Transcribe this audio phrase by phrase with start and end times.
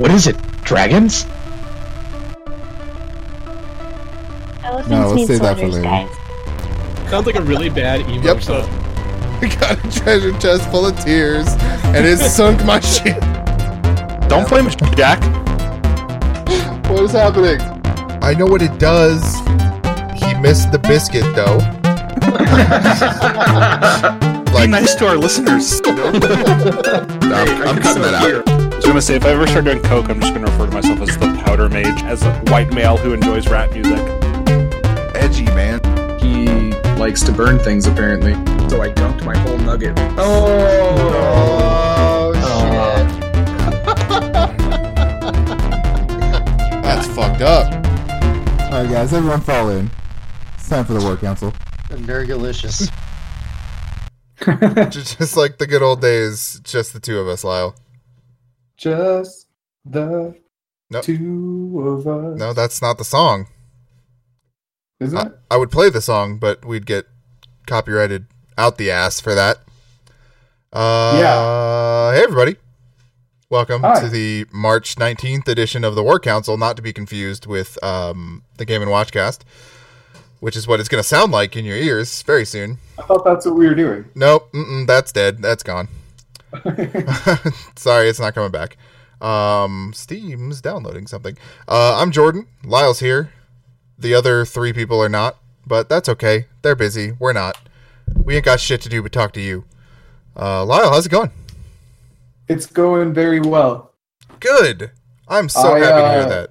[0.00, 0.36] What is it?
[0.64, 1.26] Dragons?
[4.64, 5.82] Elephants No, let's need save that for soldiers, later.
[5.82, 7.10] guys.
[7.10, 8.42] Sounds like a really bad emo Yep.
[8.42, 8.62] song.
[9.42, 11.48] I got a treasure chest full of tears,
[11.84, 13.20] and it sunk my ship.
[14.28, 15.20] Don't play blame Jack.
[16.88, 17.60] What is happening?
[18.22, 19.22] I know what it does.
[20.22, 21.58] He missed the biscuit, though.
[24.60, 25.80] Be nice to our listeners.
[25.84, 25.98] I'm,
[27.68, 28.14] I'm cutting that
[28.46, 28.59] out.
[28.90, 30.72] I was gonna say if I ever start doing coke, I'm just gonna refer to
[30.72, 33.96] myself as the powder mage, as a white male who enjoys rap music.
[35.14, 35.78] Edgy, man.
[36.18, 38.32] He likes to burn things apparently.
[38.68, 39.96] So I dunked my whole nugget.
[40.18, 40.74] Oh,
[42.34, 43.22] oh shit.
[46.82, 47.72] That's fucked up.
[48.72, 49.88] All right, guys, everyone fall in.
[50.56, 51.54] It's time for the war council.
[51.90, 52.90] Very delicious.
[54.40, 57.76] Just just like the good old days, just the two of us, Lyle.
[58.80, 59.46] Just
[59.84, 60.34] the
[60.88, 61.04] Nope.
[61.04, 62.38] two of us.
[62.38, 63.46] No, that's not the song.
[64.98, 65.32] Is I, it?
[65.50, 67.04] I would play the song, but we'd get
[67.66, 68.24] copyrighted
[68.56, 69.58] out the ass for that.
[70.72, 72.12] Uh, Yeah.
[72.14, 72.56] Hey, everybody.
[73.50, 74.00] Welcome Hi.
[74.00, 78.44] to the March 19th edition of the War Council, not to be confused with um,
[78.56, 79.40] the Game and Watchcast,
[80.40, 82.78] which is what it's going to sound like in your ears very soon.
[82.98, 84.06] I thought that's what we were doing.
[84.14, 84.48] Nope,
[84.86, 85.42] that's dead.
[85.42, 85.88] That's gone.
[87.76, 88.76] Sorry, it's not coming back.
[89.20, 91.36] Um, Steam's downloading something.
[91.68, 92.46] Uh, I'm Jordan.
[92.64, 93.32] Lyle's here.
[93.98, 96.46] The other three people are not, but that's okay.
[96.62, 97.12] They're busy.
[97.18, 97.58] We're not.
[98.24, 99.64] We ain't got shit to do but talk to you.
[100.36, 101.30] Uh, Lyle, how's it going?
[102.48, 103.94] It's going very well.
[104.40, 104.90] Good.
[105.28, 106.50] I'm so I, happy to hear uh, that.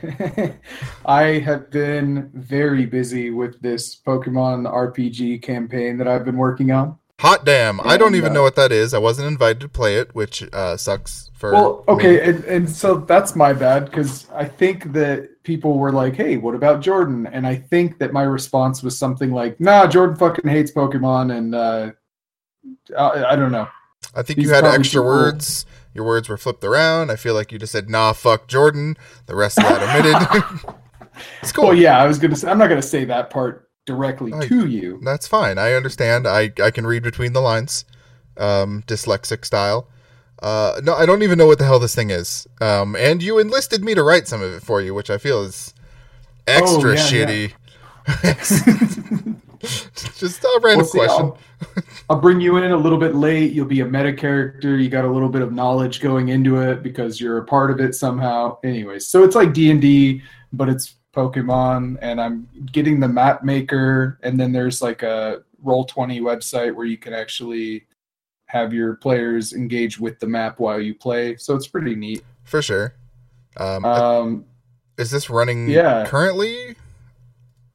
[1.06, 6.98] I have been very busy with this Pokemon RPG campaign that I've been working on.
[7.20, 7.82] Hot damn.
[7.82, 8.94] I don't even uh, know what that is.
[8.94, 11.52] I wasn't invited to play it, which uh, sucks for.
[11.52, 16.16] Well, okay, and, and so that's my bad because I think that people were like,
[16.16, 20.16] "Hey, what about Jordan?" And I think that my response was something like, "Nah, Jordan
[20.16, 21.90] fucking hates Pokemon," and uh,
[22.96, 23.68] I, I don't know.
[24.14, 25.08] I think He's you had extra too cool.
[25.08, 25.66] words.
[25.92, 27.10] Your words were flipped around.
[27.10, 28.96] I feel like you just said, nah, fuck Jordan.
[29.26, 30.74] The rest of that omitted.
[31.42, 31.66] it's cool.
[31.66, 32.34] Well, yeah, I was gonna.
[32.34, 35.00] Say, I'm not gonna say that part directly I- to you.
[35.02, 35.58] That's fine.
[35.58, 36.26] I understand.
[36.26, 37.84] I, I can read between the lines,
[38.36, 39.88] um, dyslexic style.
[40.42, 42.46] Uh, no, I don't even know what the hell this thing is.
[42.60, 45.42] Um, and you enlisted me to write some of it for you, which I feel
[45.42, 45.74] is
[46.46, 47.52] extra Oh, yeah, shitty.
[50.18, 51.26] just a random Well, see, question.
[51.26, 51.38] I'll,
[52.08, 53.52] I'll bring you in a little bit late.
[53.52, 54.76] You'll be a meta character.
[54.78, 57.78] You got a little bit of knowledge going into it because you're a part of
[57.80, 58.58] it somehow.
[58.64, 60.22] Anyways, so it's like D and D,
[60.52, 65.84] but it's Pokemon, and I'm getting the map maker, and then there's like a Roll
[65.84, 67.86] Twenty website where you can actually
[68.46, 71.36] have your players engage with the map while you play.
[71.36, 72.22] So it's pretty neat.
[72.44, 72.94] For sure.
[73.56, 74.44] Um, Um,
[74.98, 76.04] is this running yeah.
[76.06, 76.76] currently?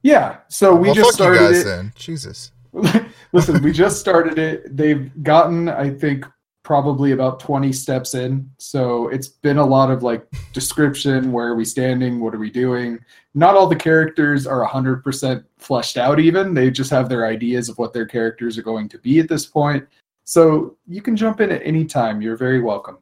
[0.04, 0.38] yeah.
[0.50, 1.64] So we well, just started it.
[1.64, 1.94] then.
[1.96, 2.52] Jesus.
[3.32, 4.76] Listen, we just started it.
[4.76, 6.26] They've gotten, I think,
[6.70, 8.50] probably about 20 steps in.
[8.58, 12.20] So it's been a lot of like description where are we standing?
[12.20, 13.00] What are we doing?
[13.36, 16.54] Not all the characters are 100% fleshed out, even.
[16.56, 19.46] They just have their ideas of what their characters are going to be at this
[19.46, 19.88] point.
[20.26, 22.20] So you can jump in at any time.
[22.22, 22.98] You're very welcome.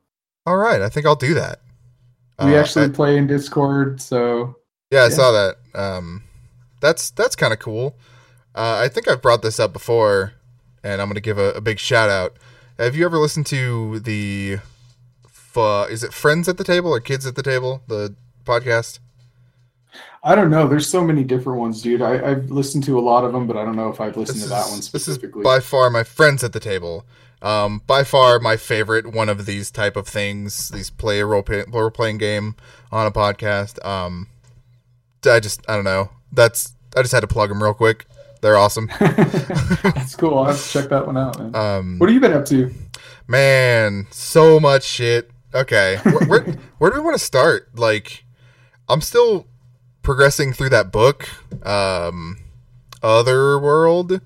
[0.45, 1.61] All right, I think I'll do that.
[2.43, 4.01] We Uh, actually I- play in Discord.
[4.01, 4.57] So
[4.91, 5.09] Yeah, I Yeah.
[5.09, 5.55] saw that.
[5.73, 6.23] Um,
[6.81, 7.95] that's that's kind of cool.
[8.53, 10.33] Uh, I think I've brought this up before,
[10.83, 12.37] and I'm going to give a, a big shout out.
[12.79, 14.59] Have you ever listened to the?
[15.55, 17.83] Is it Friends at the Table or Kids at the Table?
[17.87, 18.99] The podcast.
[20.23, 20.67] I don't know.
[20.67, 22.01] There's so many different ones, dude.
[22.01, 24.37] I, I've listened to a lot of them, but I don't know if I've listened
[24.39, 25.41] This to that one This specifically.
[25.41, 27.05] is by far my friends at the table.
[27.41, 30.69] Um, by far my favorite one of these type of things.
[30.69, 32.55] These play a role play, role playing game
[32.91, 33.83] on a podcast.
[33.85, 34.29] Um,
[35.25, 36.09] I just I don't know.
[36.31, 38.05] That's I just had to plug them real quick.
[38.43, 38.89] They're awesome.
[38.99, 40.37] That's cool.
[40.37, 41.55] I'll have to check that one out, man.
[41.55, 42.71] Um, what have you been up to?
[43.25, 45.31] Man, so much shit.
[45.55, 46.41] Okay, where, where,
[46.77, 47.69] where do we want to start?
[47.79, 48.25] Like,
[48.89, 49.47] I'm still
[50.01, 51.29] progressing through that book,
[51.65, 52.37] um,
[53.01, 54.19] Otherworld,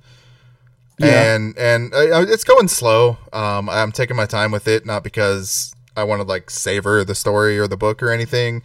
[0.98, 1.36] Yeah.
[1.36, 3.18] and and uh, it's going slow.
[3.34, 7.14] Um, I'm taking my time with it, not because I want to like savor the
[7.14, 8.64] story or the book or anything,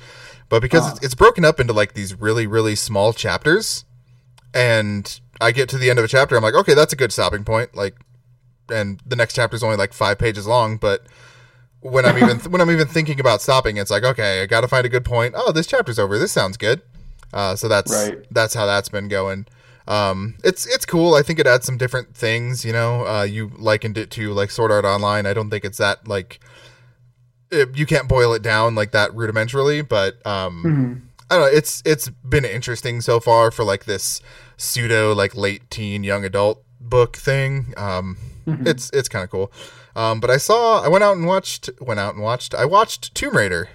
[0.48, 0.90] but because Ah.
[0.92, 3.84] it's, it's broken up into like these really really small chapters,
[4.54, 7.12] and I get to the end of a chapter, I'm like, okay, that's a good
[7.12, 7.74] stopping point.
[7.74, 7.96] Like,
[8.70, 11.02] and the next chapter is only like five pages long, but
[11.80, 14.68] when I'm even when I'm even thinking about stopping, it's like, okay, I got to
[14.68, 15.34] find a good point.
[15.36, 16.18] Oh, this chapter's over.
[16.18, 16.80] This sounds good.
[17.34, 18.18] Uh, so that's Right.
[18.30, 19.46] that's how that's been going.
[19.88, 21.14] Um, it's it's cool.
[21.14, 22.64] I think it adds some different things.
[22.64, 25.26] You know, uh, you likened it to like Sword Art Online.
[25.26, 26.38] I don't think it's that like
[27.50, 31.00] it, you can't boil it down like that rudimentarily, but um, Mhm.
[31.30, 31.56] I don't know.
[31.56, 34.20] It's it's been interesting so far for like this
[34.56, 37.72] pseudo like late teen young adult book thing.
[37.76, 38.16] Um,
[38.46, 38.66] Mhm.
[38.66, 39.52] it's it's kind of cool.
[39.94, 43.14] Um, but I saw I went out and watched went out and watched I watched
[43.14, 43.68] Tomb Raider.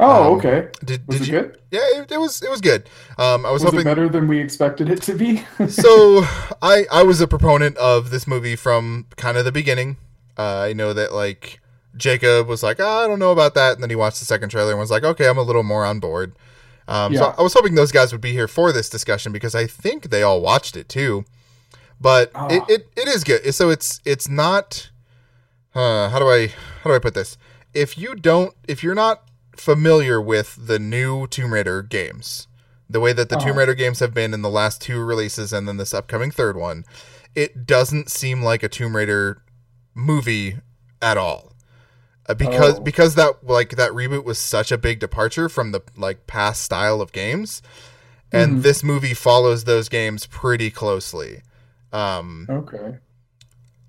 [0.00, 0.68] Oh, Um, okay.
[0.84, 1.40] Did Was did it you?
[1.40, 1.58] good?
[1.72, 2.88] Yeah, it, it was it was good.
[3.18, 5.44] Um, I was, Was hoping it better than we expected it to be?
[5.68, 6.22] so
[6.62, 9.96] I I was a proponent of this movie from kind of the beginning.
[10.38, 11.60] Uh, I know that like
[11.96, 14.50] Jacob was like, "Ah, I don't know about that, and then he watched the second
[14.50, 16.36] trailer and was like, okay, I'm a little more on board.
[16.88, 19.66] Um, So I was hoping those guys would be here for this discussion because I
[19.66, 21.24] think they all watched it too.
[22.00, 22.48] But Ah.
[22.48, 23.54] it, it, it is good.
[23.54, 24.90] So it's it's not.
[25.74, 26.48] Uh, how do I
[26.82, 27.36] how do I put this?
[27.74, 29.22] If you don't, if you're not
[29.54, 32.46] familiar with the new Tomb Raider games,
[32.88, 33.58] the way that the Tomb Uh-huh.
[33.60, 36.84] Raider games have been in the last two releases and then this upcoming third one,
[37.34, 39.42] it doesn't seem like a Tomb Raider
[39.94, 40.56] movie
[41.02, 41.47] at all.
[42.28, 42.80] Uh, because Oh.
[42.80, 47.00] because that like that reboot was such a big departure from the like past style
[47.00, 47.62] of games,
[48.30, 48.62] and Mhm.
[48.62, 51.42] this movie follows those games pretty closely.
[51.92, 52.96] Um, okay.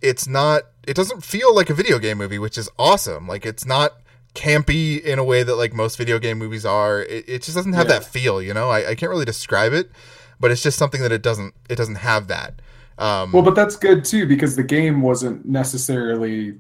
[0.02, 3.66] it's not it doesn't feel like a video game movie which is awesome like it's
[3.66, 3.98] not
[4.34, 7.74] campy in a way that like most video game movies are it, it just doesn't
[7.74, 8.00] have Yeah.
[8.00, 9.92] that feel you know I, I can't really describe it
[10.40, 12.62] but it's just something that it doesn't it doesn't have that
[12.98, 16.56] um Well, but that's good too because the game wasn't necessarily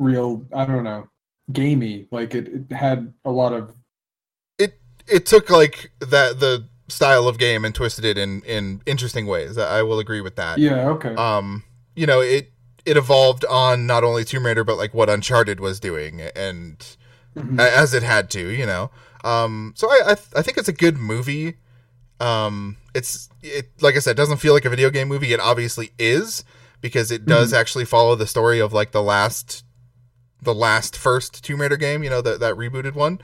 [0.00, 0.44] real.
[0.52, 1.08] I don't know,
[1.52, 2.08] gamey.
[2.10, 3.72] Like it, it had a lot of.
[4.58, 9.24] it it took like that the style of game and twisted it in in interesting
[9.24, 10.88] ways i will agree with that Yeah.
[10.88, 11.14] Okay.
[11.14, 11.62] um
[11.94, 12.50] you know it
[12.84, 16.96] it evolved on not only tomb raider but like what uncharted was doing and
[17.36, 17.60] Mhm.
[17.60, 18.90] as it had to, you know.
[19.22, 21.58] Um, so I, I th- I think it's a good movie.
[22.18, 25.32] Um, it's it like I said, doesn't feel like a video game movie.
[25.32, 26.42] It obviously is
[26.80, 29.64] because it does actually follow the story of like the last,
[30.42, 32.02] the last first Tomb Raider game.
[32.02, 33.20] You know that that rebooted one.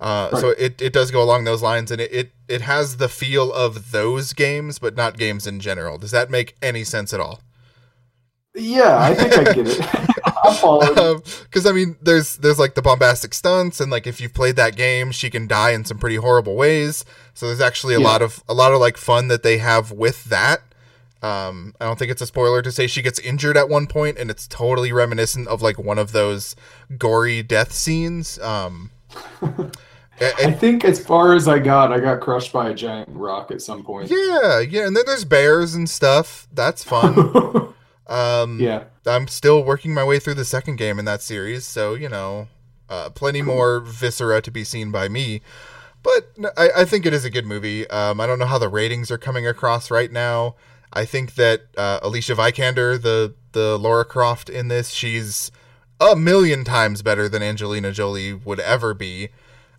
[0.00, 3.08] Uh, So it, it does go along those lines, and it, it it has the
[3.08, 5.98] feel of those games, but not games in general.
[5.98, 7.40] Does that make any sense at all?
[8.54, 9.80] yeah, I think I get it.
[10.44, 11.22] I'm following.
[11.44, 14.76] because I mean, there's there's like the bombastic stunts, and like if you've played that
[14.76, 17.04] game, she can die in some pretty horrible ways.
[17.34, 18.06] So there's actually a Yeah.
[18.06, 20.62] lot of a lot of like fun that they have with that.
[21.22, 24.18] Um, I don't think it's a spoiler to say she gets injured at one point,
[24.18, 26.56] and it's totally reminiscent of like one of those
[26.96, 28.38] gory death scenes.
[28.38, 28.90] Um,
[30.20, 33.62] I think as far as I got, I got crushed by a giant rock at
[33.62, 34.10] some point.
[34.10, 36.48] yeah, yeah, and then there's bears and stuff.
[36.52, 37.74] That's fun.
[38.10, 38.84] Um, yeah.
[39.06, 42.48] I'm still working my way through the second game in that series, so you know,
[42.88, 45.40] uh, plenty more viscera to be seen by me.
[46.02, 47.88] But I think it is a good movie.
[47.88, 50.56] Um, I don't know how the ratings are coming across right now.
[50.92, 55.50] I think that uh, Alicia Vikander, the the Lara Croft in this, she's
[56.00, 59.28] a million times better than Angelina Jolie would ever be.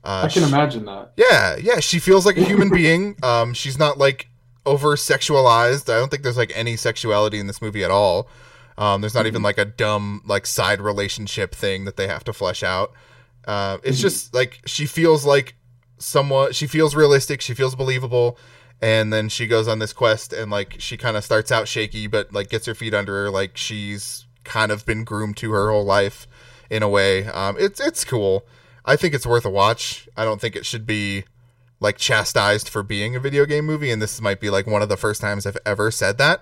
[0.04, 1.14] Uh, I can sh- imagine that.
[1.16, 3.16] yeah, yeah, she feels like a human being.
[3.24, 4.28] Um, she's not like
[4.66, 5.92] over sexualized.
[5.94, 8.28] I don't think there's like any sexuality in this movie at all.
[8.78, 12.34] Um, there's not even like a dumb like side relationship thing that they have to
[12.34, 12.94] flesh out.
[13.46, 15.56] Uh, it's just like she feels like
[15.98, 16.56] somewhat.
[16.56, 17.42] She feels realistic.
[17.42, 18.38] She feels believable.
[18.82, 22.08] And then she goes on this quest, and like she kind of starts out shaky,
[22.08, 25.70] but like gets her feet under her, like she's kind of been groomed to her
[25.70, 26.28] whole life
[26.70, 27.28] in a way.
[27.28, 28.44] Um, it's it's cool.
[28.84, 30.10] I think it's worth a watch.
[30.18, 31.26] I don't think it should be
[31.80, 34.90] like chastised for being a video game movie, and this might be like one of
[34.90, 36.42] the first times I've ever said that.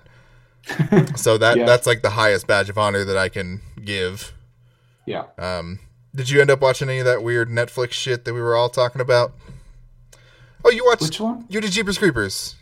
[1.16, 1.66] so that Yeah.
[1.66, 4.32] that's like the highest badge of honor that I can give.
[5.06, 5.24] Yeah.
[5.38, 5.80] Um,
[6.14, 8.68] did you end up watching any of that weird Netflix shit that we were all
[8.70, 9.32] talking about?
[10.64, 11.46] Oh, you watched Which one?
[11.48, 12.54] you did Jeepers Creepers.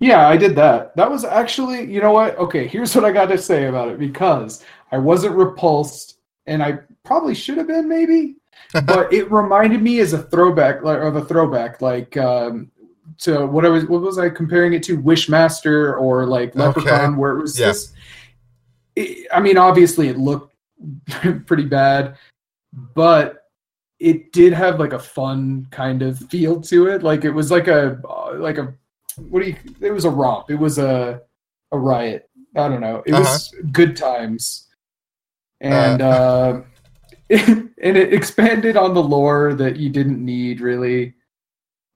[0.00, 0.94] Yeah, I did that.
[0.96, 2.36] That was actually, you know what?
[2.38, 6.78] Okay, here's what I got to say about it because I wasn't repulsed, and I
[7.04, 8.36] probably should have been, maybe.
[8.86, 12.70] but it reminded me as a throwback, like of a throwback, like um,
[13.18, 14.98] to what I was, what was I comparing it to?
[15.00, 17.68] Wishmaster or like Leprechaun, where it was Yeah.
[17.68, 17.92] this.
[18.94, 20.54] It, I mean, obviously, it looked
[21.46, 22.16] pretty bad,
[22.94, 23.37] but
[24.00, 27.02] it did have like a fun kind of feel to it.
[27.02, 28.74] Like it was like a uh, like a
[29.16, 29.56] what do you?
[29.80, 30.50] It was a romp.
[30.50, 31.20] It was a
[31.72, 32.28] a riot.
[32.56, 33.02] I don't know.
[33.06, 34.68] It was good times,
[35.60, 36.60] and uh,
[37.30, 41.14] and it expanded on the lore that you didn't need really.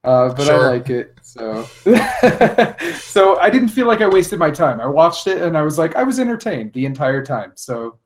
[0.05, 0.69] Uh, but Sure.
[0.69, 1.63] I like it, so
[2.99, 4.81] so I didn't feel like I wasted my time.
[4.81, 7.53] I watched it and I was like, I was entertained the entire time.
[7.55, 7.99] So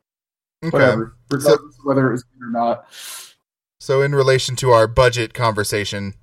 [0.63, 0.73] Okay.
[0.73, 2.85] whatever, regardless of whether it was good or not.
[3.79, 6.15] So in relation to our budget conversation,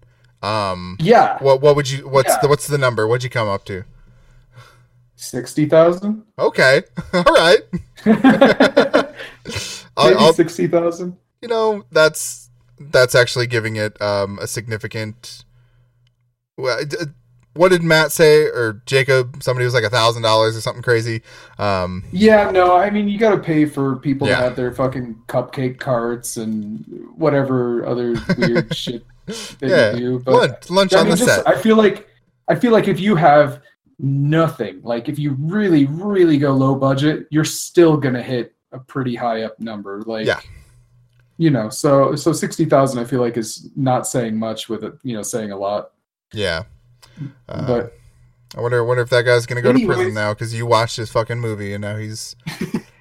[0.42, 2.40] um, Yeah, what what would you what's Yeah.
[2.42, 3.08] the what's the number?
[3.08, 3.84] What'd you come up to?
[5.16, 6.24] sixty thousand.
[6.38, 6.84] Okay,
[7.14, 7.60] all right.
[8.06, 9.06] Maybe
[9.98, 11.18] I'll, sixty thousand.
[11.42, 15.46] you know, that's that's actually giving it um, a significant.
[16.58, 16.98] Well, d-
[17.56, 19.42] what did Matt say or Jacob?
[19.44, 21.22] Somebody was like a thousand dollars or something crazy.
[21.60, 24.38] Um, Yeah, no, I mean you got to pay for people Yeah.
[24.38, 26.84] to have their fucking cupcake carts and
[27.16, 29.06] whatever other weird shit
[29.60, 30.20] they yeah, do.
[30.20, 31.48] But lunch, lunch I on mean, the just set.
[31.48, 32.08] I feel like
[32.48, 33.62] I feel like if you have
[34.00, 39.16] nothing, like if you really, really go low budget, you're still gonna hit a pretty
[39.16, 40.02] high up number.
[40.02, 40.40] Like Yeah.
[41.38, 44.94] you know, so so sixty thousand I feel like is not saying much with it,
[45.04, 45.92] you know, saying a lot.
[46.34, 46.64] yeah.
[47.50, 47.94] Uh, but
[48.58, 51.12] I wonder, wonder if that guy's gonna go to prison now because you watched his
[51.12, 52.36] fucking movie and now he's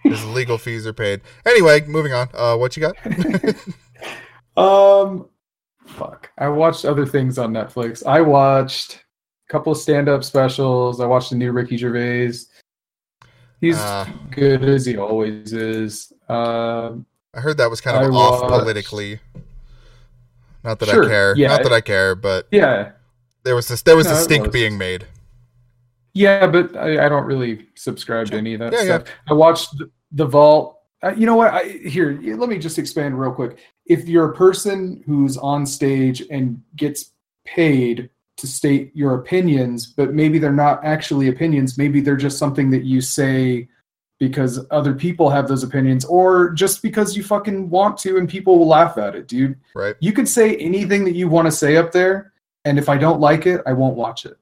[0.03, 1.21] his legal fees are paid.
[1.47, 2.29] Anyway, moving on.
[2.35, 2.97] Uh, what you got?
[4.57, 5.29] Um,
[5.87, 6.31] fuck.
[6.39, 8.05] I watched other things on Netflix.
[8.07, 9.03] I watched
[9.49, 11.01] a couple of stand-up specials.
[11.01, 12.33] I watched the new Ricky Gervais.
[13.61, 16.13] He's Uh, good as he always is.
[16.29, 19.21] Um, I heard that was kind of I off watched- politically.
[20.65, 21.35] Not that Sure, I care.
[21.37, 21.49] yeah.
[21.49, 22.93] Not that I care, but yeah,
[23.45, 24.53] there was this, there was No, a stink was.
[24.53, 25.07] being made.
[26.15, 28.99] yeah, but I, I don't really subscribe to any of that Yeah, yeah.
[28.99, 29.09] stuff.
[29.29, 30.79] I watched the, the Vault.
[31.03, 31.53] Uh, you know what?
[31.53, 33.59] I, here, let me just expand real quick.
[33.87, 37.13] If you're a person who's on stage and gets
[37.45, 42.71] paid to state your opinions, but maybe they're not actually opinions, maybe they're just something
[42.71, 43.69] that you say
[44.21, 48.57] because other people have those opinions, or just because you fucking want to and people
[48.57, 49.57] will laugh at it, dude.
[49.75, 49.97] Right.
[49.99, 52.32] You could say anything that you want to say up there,
[52.65, 54.37] and if I don't like it, I won't watch it.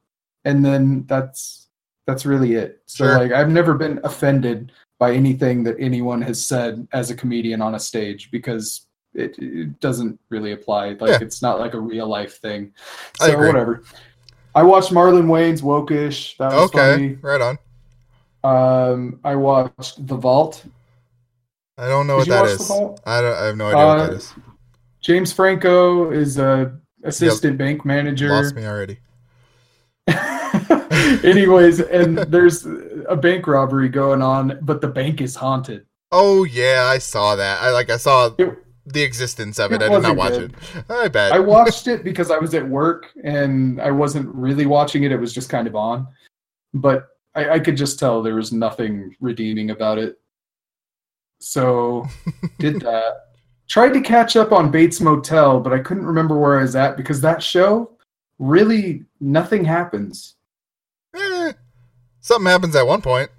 [0.45, 1.69] And then that's
[2.07, 2.83] that's really it.
[2.87, 3.19] So Sure.
[3.19, 7.75] like I've never been offended by anything that anyone has said as a comedian on
[7.75, 10.91] a stage because it, it doesn't really apply.
[11.00, 11.19] Like Yeah.
[11.23, 12.73] it's not like a real life thing.
[13.21, 13.47] I So agree.
[13.49, 13.83] whatever.
[14.55, 16.37] I watched Marlon Wayans Wokish.
[16.39, 17.59] That was Okay, right on.
[18.43, 20.65] Um, I watched The Vault.
[21.79, 22.71] I don't know Did what that is.
[23.07, 23.35] I don't.
[23.37, 24.41] I have no idea what that Uh.
[25.00, 28.28] James Franco is a assistant bank manager.
[28.28, 28.99] Lost me already.
[31.25, 32.66] Anyways, and there's
[33.09, 35.87] a bank robbery going on, but the bank is haunted.
[36.12, 37.62] Oh yeah, I saw that.
[37.62, 37.90] I like.
[37.90, 39.83] I saw It- the existence of it.
[39.83, 40.54] it I did not watch good.
[40.75, 40.85] it.
[40.90, 41.33] I bet.
[41.33, 45.12] I watched it because I was at work and I wasn't really watching it.
[45.12, 46.09] It was just kind of on.
[46.75, 50.19] But I, I could just tell there was nothing redeeming about it.
[51.40, 52.07] So
[52.59, 53.26] did that.
[53.71, 56.97] Tried to catch up on Bates Motel, but I couldn't remember where I was at
[56.97, 57.93] because that show
[58.41, 60.35] really nothing happens.
[61.15, 61.53] Eh,
[62.21, 63.31] something happens at one point.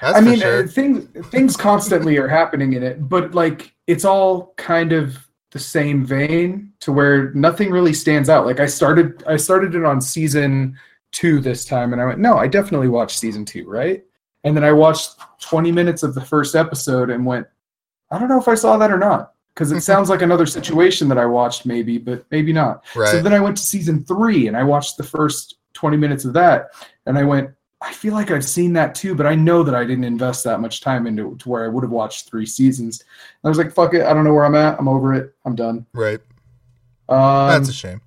[0.00, 0.62] That's I for mean, sure.
[0.62, 5.18] uh, things things constantly are happening in it, but like it's all kind of
[5.50, 8.46] the same vein to where nothing really stands out.
[8.46, 10.78] Like I started I started it on season
[11.10, 14.04] 2 this time and I went, "No, I definitely watched season 2, right?"
[14.44, 17.48] And then I watched 20 minutes of the first episode and went,
[18.12, 21.08] "I don't know if I saw that or not." Because it sounds like another situation
[21.08, 22.84] that I watched, maybe, but maybe not.
[22.94, 23.08] right.
[23.08, 26.34] So then I went to season three and I watched the first 20 minutes of
[26.34, 26.66] that.
[27.06, 29.86] And I went, I feel like I've seen that too, but I know that I
[29.86, 33.00] didn't invest that much time into it to where I would have watched three seasons.
[33.00, 33.08] And
[33.44, 34.02] I was like, fuck it.
[34.02, 34.78] I don't know where I'm at.
[34.78, 35.34] I'm over it.
[35.46, 35.86] I'm done.
[35.94, 36.20] right.
[37.08, 38.02] Um, That's a shame.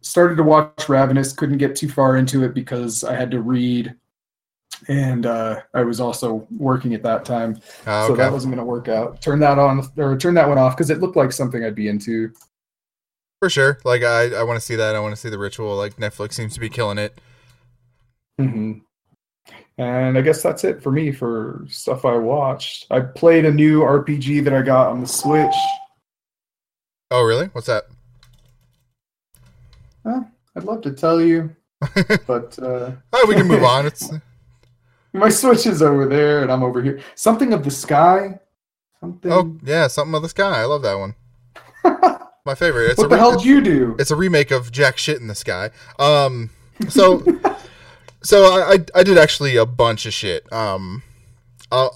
[0.00, 3.94] started to watch Ravenous, couldn't get too far into it because I had to read.
[4.88, 7.58] And uh, I was also working at that time.
[7.86, 8.22] Oh, So okay.
[8.22, 9.20] that wasn't going to work out.
[9.22, 11.88] Turn that on or turn that one off because it looked like something I'd be
[11.88, 12.32] into.
[13.40, 13.78] For sure.
[13.84, 14.94] Like I, I want to see that.
[14.94, 15.76] I want to see the ritual.
[15.76, 17.20] Like Netflix seems to be killing it.
[18.38, 18.72] hmm
[19.78, 22.86] And I guess that's it for me for stuff I watched.
[22.90, 25.54] I played a new RPG that I got on the Switch.
[27.10, 27.46] Oh, really?
[27.48, 27.84] What's that?
[30.56, 31.54] I'd love to tell you,
[32.26, 33.86] but uh, Oh, we can move on.
[33.86, 34.10] It's
[35.12, 37.00] my Switch is over there and I'm over here.
[37.14, 38.40] Something of the Sky.
[39.02, 39.32] Something.
[39.32, 40.62] oh yeah, something of the sky.
[40.62, 41.16] I love that one.
[42.46, 42.90] My favorite.
[42.90, 43.96] It's what a the re- hell did you do?
[43.98, 45.70] It's a remake of Jack Shit in the Sky.
[45.98, 46.50] Um,
[46.88, 47.24] so,
[48.22, 50.50] so I, I I did actually a bunch of shit.
[50.52, 51.02] Um,
[51.72, 51.88] uh,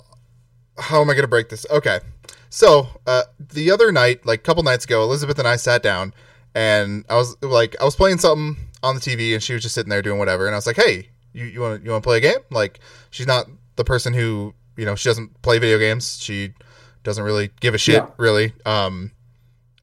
[0.79, 1.65] how am I gonna break this?
[1.71, 2.01] Okay,
[2.49, 6.13] so uh, the other night, like a couple nights ago, Elizabeth and I sat down,
[6.57, 9.77] and I was like, I was playing something on the TV, and she was just
[9.77, 12.07] sitting there doing whatever, and I was like, hey, you you want you want to
[12.07, 12.41] play a game?
[12.51, 16.19] Like, she's not the person who you know she doesn't play video games.
[16.21, 16.53] She
[17.05, 18.07] doesn't really give a shit, Yeah.
[18.17, 18.53] really.
[18.65, 19.13] Um,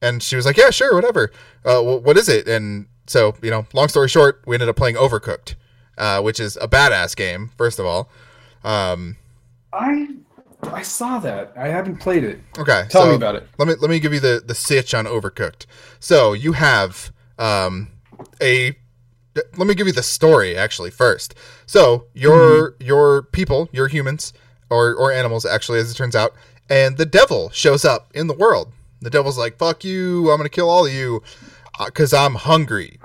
[0.02, 1.30] and she was like, "Yeah, sure, whatever.
[1.64, 4.76] Uh, wh- what is it?" And so, you know, long story short, we ended up
[4.76, 5.54] playing Overcooked,
[5.96, 7.50] uh, which is a badass game.
[7.56, 8.10] First of all,
[8.62, 9.16] um,
[9.72, 10.08] I
[10.72, 11.52] I saw that.
[11.56, 12.40] I haven't played it.
[12.58, 13.46] okay, Tell so me about it.
[13.58, 15.66] Let me let me give you the the sitch on Overcooked.
[16.00, 17.88] So you have um,
[18.42, 18.74] a
[19.56, 21.34] let me give you the story actually first.
[21.66, 22.84] So your Mm-hmm.
[22.84, 24.32] your people, your humans
[24.70, 26.34] or or animals actually, as it turns out,
[26.68, 28.72] and the devil shows up in the world.
[29.00, 30.30] The devil's like, "Fuck you!
[30.30, 31.22] I'm gonna kill all of you
[31.84, 32.98] because I'm hungry."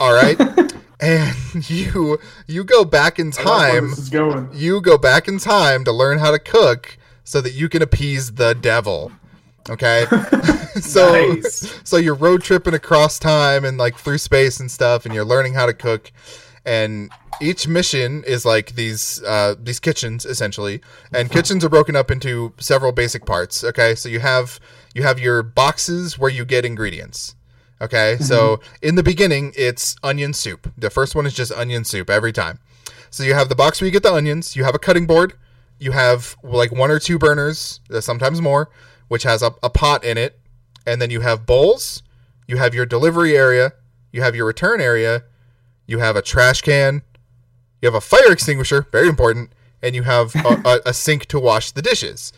[0.00, 0.38] All right,
[1.00, 1.36] and
[1.70, 4.48] you you go back in I like where time this is going.
[4.52, 8.32] you go back in time to learn how to cook so that you can appease
[8.34, 9.12] the devil.
[9.70, 10.06] Okay?
[10.80, 11.80] so Nice.
[11.84, 15.54] so you're road tripping across time and like through space and stuff and you're learning
[15.54, 16.10] how to cook
[16.64, 20.80] and each mission is like these uh, these kitchens essentially
[21.12, 24.58] and kitchens are broken up into several basic parts okay so you have
[24.94, 27.34] you have your boxes where you get ingredients
[27.80, 32.08] okay so in the beginning it's onion soup the first one is just onion soup
[32.08, 32.58] every time
[33.12, 34.56] so you have the box where you get the onions.
[34.56, 35.34] You have a cutting board.
[35.78, 38.70] You have like one or two burners, uh, sometimes more,
[39.12, 40.38] which has a, a pot in it.
[40.86, 42.02] And then you have bowls.
[42.48, 43.74] You have your delivery area.
[44.10, 45.24] You have your return area.
[45.86, 47.02] You have a trash can.
[47.82, 49.52] You have a fire extinguisher, very important.
[49.82, 52.32] And you have a, a, a sink to wash the dishes.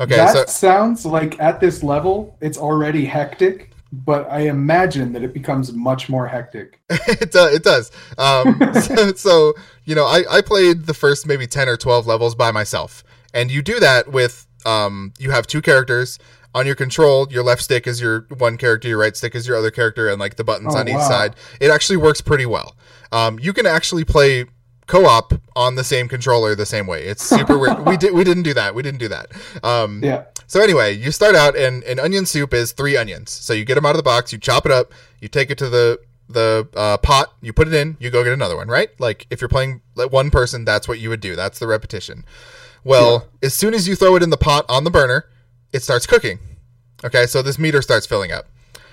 [0.00, 5.22] Okay, that so sounds like at this level, it's already hectic, but I imagine that
[5.22, 6.80] it becomes much more hectic.
[6.90, 7.54] it does.
[7.54, 7.92] It does.
[8.18, 12.34] Um, so, so, you know, I, I played the first maybe ten or twelve levels
[12.34, 16.18] by myself, and you do that with um, you have two characters
[16.54, 17.26] on your control.
[17.30, 20.18] Your left stick is your one character, your right stick is your other character, and
[20.18, 21.36] like the buttons Oh, on each side.
[21.60, 22.76] It actually works pretty well.
[23.12, 24.46] Um, you can actually play
[24.86, 27.04] co-op on the same controller the same way.
[27.04, 27.78] It's super weird.
[27.86, 28.74] We did we didn't do that.
[28.74, 29.26] We didn't do that.
[29.62, 30.24] Um, Yeah.
[30.48, 33.30] so anyway, you start out and an onion soup is three onions.
[33.30, 35.58] So you get them out of the box, you chop it up, you take it
[35.58, 38.88] to the the uh, pot, you put it in, you go get another one, right?
[39.00, 41.34] Like if you're playing like one person, that's what you would do.
[41.36, 42.24] That's the repetition.
[42.84, 45.26] Well, as soon as you throw it in the pot on the burner,
[45.72, 46.38] it starts cooking.
[47.04, 48.46] Okay, so this meter starts filling up.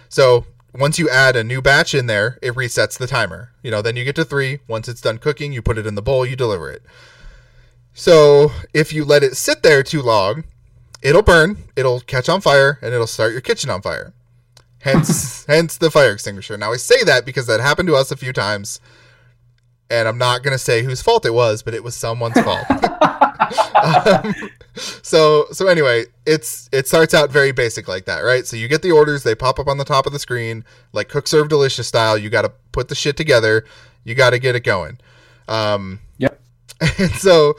[0.10, 3.52] So once you add a new batch in there, it resets the timer.
[3.64, 4.60] You know, then you get to three.
[4.68, 6.84] Once it's done cooking, you put it in the bowl, you deliver it.
[7.94, 10.44] So if you let it sit there too long,
[11.02, 14.14] it'll burn, it'll catch on fire, and it'll start your kitchen on fire.
[14.82, 16.58] Hence, hence the fire extinguisher.
[16.58, 18.80] Now I say that because that happened to us a few times,
[19.90, 22.68] and I'm not gonna say whose fault it was, but it was someone's fault.
[23.76, 24.34] Um,
[25.02, 28.46] so so anyway, it's it starts out very basic like that, right?
[28.46, 31.10] So you get the orders, they pop up on the top of the screen, like
[31.10, 32.18] cook serve delicious style.
[32.18, 33.66] You got to put the shit together.
[34.04, 34.98] You got to get it going.
[35.48, 36.40] Um, Yep.
[37.00, 37.56] and so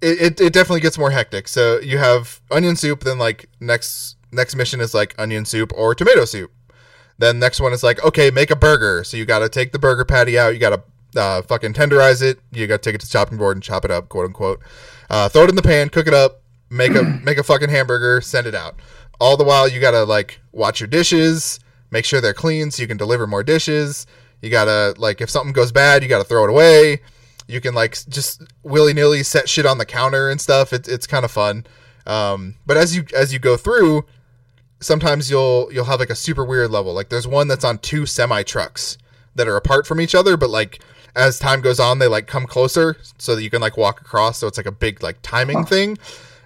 [0.00, 1.48] it, it, it definitely gets more hectic.
[1.48, 5.94] So you have onion soup, then like next next mission is like onion soup or
[5.94, 6.52] tomato soup.
[7.18, 9.02] Then next one is like okay, make a burger.
[9.04, 10.54] So you got to take the burger patty out.
[10.54, 10.82] You got to
[11.16, 12.38] uh, fucking tenderize it.
[12.52, 14.60] You got to take it to the chopping board and chop it up, quote unquote.
[15.10, 18.20] Uh, throw it in the pan, cook it up, make a make a fucking hamburger,
[18.20, 18.76] send it out.
[19.20, 22.88] All the while you gotta like watch your dishes, make sure they're clean so you
[22.88, 24.06] can deliver more dishes.
[24.42, 27.00] You gotta like if something goes bad, you gotta throw it away.
[27.46, 30.72] You can like just willy nilly set shit on the counter and stuff.
[30.72, 31.66] It's it's kind of fun.
[32.06, 34.04] Um, but as you as you go through,
[34.80, 36.92] sometimes you'll you'll have like a super weird level.
[36.92, 38.98] Like there's one that's on two semi trucks
[39.34, 40.80] that are apart from each other, but like
[41.18, 44.38] as time goes on, they like come closer so that you can like walk across.
[44.38, 45.98] So it's like a big like timing thing.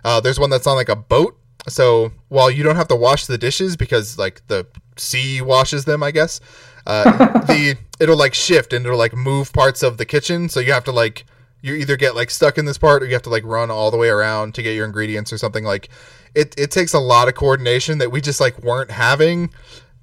[0.04, 1.38] Uh, there's one that's on like a boat.
[1.68, 6.02] So while you don't have to wash the dishes because like the sea washes them,
[6.02, 6.40] I guess,
[6.86, 7.04] uh,
[7.46, 10.48] the it'll like shift and it'll like move parts of the kitchen.
[10.48, 11.24] So you have to like
[11.60, 13.90] you either get like stuck in this part or you have to like run all
[13.90, 15.88] the way around to get your ingredients or something like
[16.34, 19.50] it, it takes a lot of coordination that we just like weren't having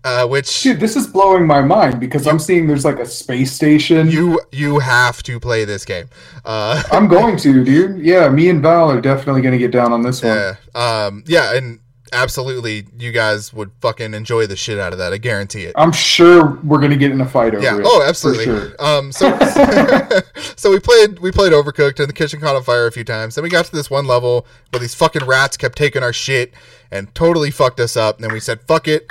[0.04, 3.52] uh, which Dude, this is blowing my mind because I'm seeing there's like a space
[3.52, 4.10] station.
[4.10, 6.10] you you have to play this game
[6.46, 8.00] uh, I'm going to, dude.
[8.00, 10.36] Yeah, me and Val are definitely going to get down on this one.
[10.36, 11.80] yeah um yeah and
[12.12, 15.92] absolutely you guys would fucking enjoy the shit out of that i guarantee it I'm
[15.92, 17.84] sure we're going to get in a fight over yeah it.
[17.86, 18.74] oh absolutely sure.
[18.80, 19.38] um so
[20.56, 23.36] so we played we played overcooked and the kitchen caught on fire a few times
[23.36, 26.52] then we got to this one level where these fucking rats kept taking our shit
[26.90, 29.08] and totally fucked us up and then we said fuck it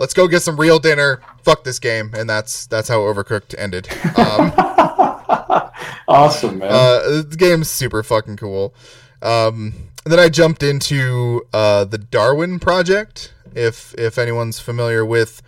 [0.00, 3.86] let's go get some real dinner fuck this game and that's that's how overcooked ended
[4.18, 4.52] um
[6.10, 6.68] Awesome, man.
[6.72, 8.74] uh, the game's super fucking cool.
[9.22, 13.32] Um, then I jumped into uh, the Darwin Project.
[13.54, 15.40] If if anyone's familiar with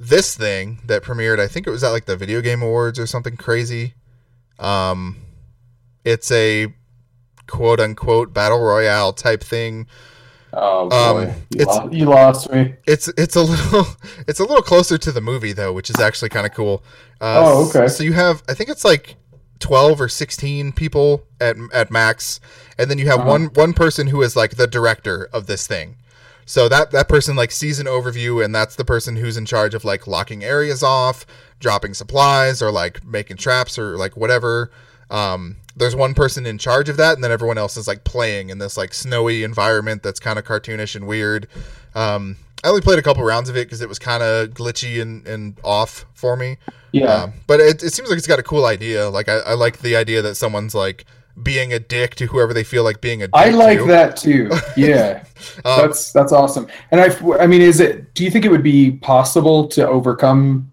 [0.00, 3.06] this thing that premiered, I think it was at like the Video Game Awards or
[3.06, 3.94] something crazy.
[4.58, 5.18] Um,
[6.06, 6.72] it's a
[7.46, 9.86] quote unquote battle royale type thing.
[10.52, 12.74] Oh boy, um, you, it's- you lost me.
[12.86, 13.86] It's it's a little
[14.28, 16.82] it's a little closer to the movie though, which is actually kind of cool.
[17.20, 17.88] Uh, Oh, okay.
[17.88, 19.16] So you have I think it's like
[19.58, 22.40] twelve or sixteen people at at max,
[22.78, 23.30] and then you have Uh-huh.
[23.30, 25.96] one one person who is like the director of this thing.
[26.44, 29.74] So that that person like sees an overview, and that's the person who's in charge
[29.74, 31.24] of like locking areas off,
[31.60, 34.70] dropping supplies, or like making traps, or like whatever.
[35.08, 38.50] um, there's one person in charge of that, and then everyone else is like playing
[38.50, 41.48] in this like snowy environment that's kind of cartoonish and weird.
[41.94, 45.02] Um, I only played a couple rounds of it because it was kind of glitchy
[45.02, 46.58] and, and off for me.
[46.92, 47.14] Yeah.
[47.14, 49.08] Um, but it, it seems like it's got a cool idea.
[49.08, 51.04] Like I, I like the idea that someone's like
[51.42, 53.86] being a dick to whoever they feel like being a dick I like to.
[53.86, 54.50] that too.
[54.76, 55.24] Yeah.
[55.64, 56.68] Um, that's that's awesome.
[56.90, 57.08] And I
[57.38, 60.70] I mean is it do you think it would be possible to overcome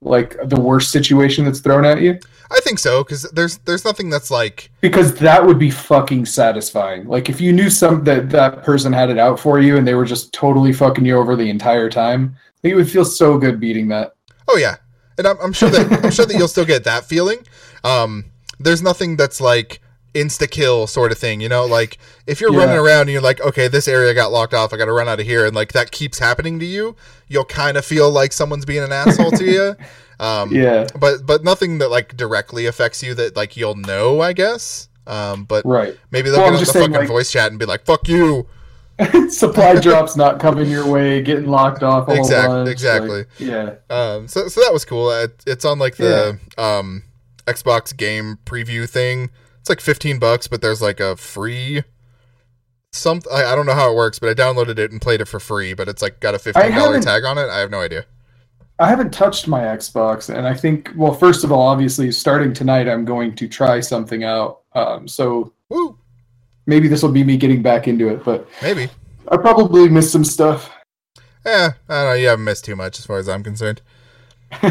[0.00, 2.20] like the worst situation that's thrown at you?
[2.54, 7.06] I think so because there's there's nothing that's like Because that would be fucking satisfying.
[7.06, 9.94] Like if you knew some that that person had it out for you and they
[9.94, 13.88] were just totally fucking you over the entire time, it would feel so good beating
[13.88, 14.12] that.
[14.48, 14.76] oh yeah,
[15.18, 17.38] and I'm, I'm sure that I'm sure that you'll still get that feeling.
[17.84, 18.26] Um,
[18.60, 19.80] there's nothing that's like
[20.14, 21.64] insta kill sort of thing, you know.
[21.64, 22.58] Like if you're Yeah.
[22.58, 25.08] running around and you're like, okay, this area got locked off, I got to run
[25.08, 26.96] out of here, and like that keeps happening to you,
[27.28, 29.74] you'll kind of feel like someone's being an asshole to you.
[30.22, 30.86] Um, Yeah.
[30.98, 34.88] but but nothing that like directly affects you that like you'll know, I guess.
[35.06, 35.96] Um, but Right.
[36.12, 38.08] maybe they'll Well, get on the saying, fucking like- voice chat and be like, "Fuck
[38.08, 38.46] you."
[39.30, 43.18] Supply drops not coming your way, getting locked off a whole Exact- bunch, exactly.
[43.18, 43.70] like, yeah.
[43.90, 45.10] Um, so so that was cool.
[45.10, 47.02] It, it's on like the um
[47.46, 49.30] Xbox game preview thing.
[49.60, 51.82] It's like fifteen bucks, but there's like a free.
[52.92, 55.26] Some I, I don't know how it works, but I downloaded it and played it
[55.26, 55.72] for free.
[55.74, 57.48] But it's like got a fifteen dollar tag on it.
[57.48, 58.04] I have no idea.
[58.82, 62.88] I haven't touched my Xbox, and I think, well, first of all, obviously, starting tonight,
[62.88, 64.62] I'm going to try something out.
[64.74, 65.96] Um, so Woo,
[66.66, 68.88] maybe this will be me getting back into it, but maybe.
[69.28, 70.68] I probably missed some stuff.
[71.46, 72.12] Yeah, I don't know.
[72.14, 73.82] You haven't missed too much as far as I'm concerned.
[74.50, 74.66] I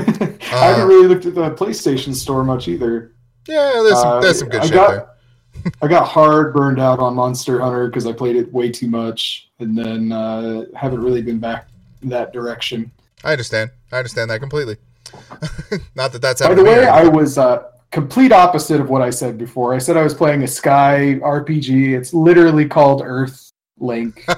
[0.49, 3.13] haven't really looked at the PlayStation Store much either.
[3.47, 5.71] Yeah, there's some, Uh, there's some good I shit got, there.
[5.81, 9.49] I got hard burned out on Monster Hunter because I played it way too much,
[9.59, 11.69] and then uh, haven't really been back
[12.01, 12.91] in that direction.
[13.23, 13.71] I understand.
[13.91, 14.77] I understand that completely.
[15.95, 19.37] Not that that's By the way, I was uh, complete opposite of what I said
[19.37, 19.73] before.
[19.73, 21.97] I said I was playing a Sky RPG.
[21.97, 24.23] It's literally called Earth Link.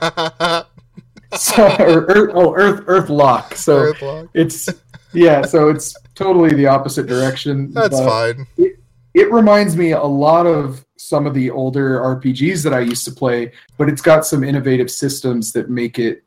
[1.37, 3.55] so, or Earth, oh, Earth Lock.
[3.55, 4.29] So Earthlock.
[4.33, 4.69] it's
[5.13, 5.43] yeah.
[5.43, 7.71] So it's totally the opposite direction.
[7.73, 8.47] That's fine.
[8.57, 13.11] It reminds me a lot of some of the older RPGs that I used to
[13.11, 16.23] play, but it's got some innovative systems that make it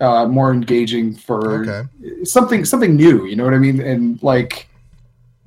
[0.00, 2.24] uh, more engaging for Okay.
[2.24, 3.26] something something new.
[3.26, 3.80] You know what I mean?
[3.80, 4.68] And like,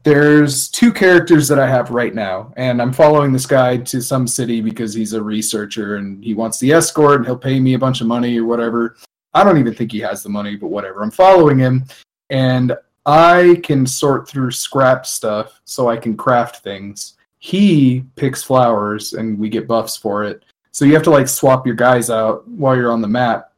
[0.04, 4.28] there's two characters that I have right now, and I'm following this guy to some
[4.28, 7.80] city because he's a researcher and he wants the escort, and he'll pay me a
[7.80, 8.98] bunch of money or whatever.
[9.34, 11.02] I don't even think he has the money, but whatever.
[11.02, 11.86] I'm following him,
[12.30, 17.16] and I can sort through scrap stuff so I can craft things.
[17.40, 20.44] He picks flowers, and we get buffs for it.
[20.72, 23.53] So you have to like swap your guys out while you're on the map.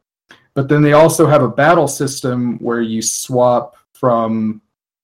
[0.56, 4.62] But then they also have a battle system where you swap from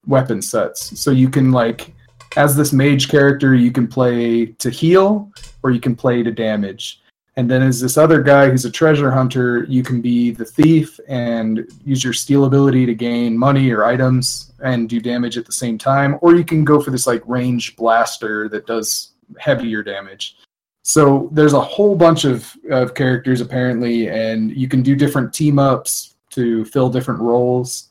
[0.07, 0.99] weapon sets.
[0.99, 1.93] So you can like
[2.37, 5.29] as this mage character you can play to heal
[5.63, 7.01] or you can play to damage.
[7.35, 10.99] And then as this other guy who's a treasure hunter, you can be the thief
[11.07, 15.51] and use your steal ability to gain money or items and do damage at the
[15.51, 20.37] same time or you can go for this like range blaster that does heavier damage.
[20.83, 25.59] So there's a whole bunch of, of characters apparently, and you can do different team
[25.59, 27.89] ups to fill different roles.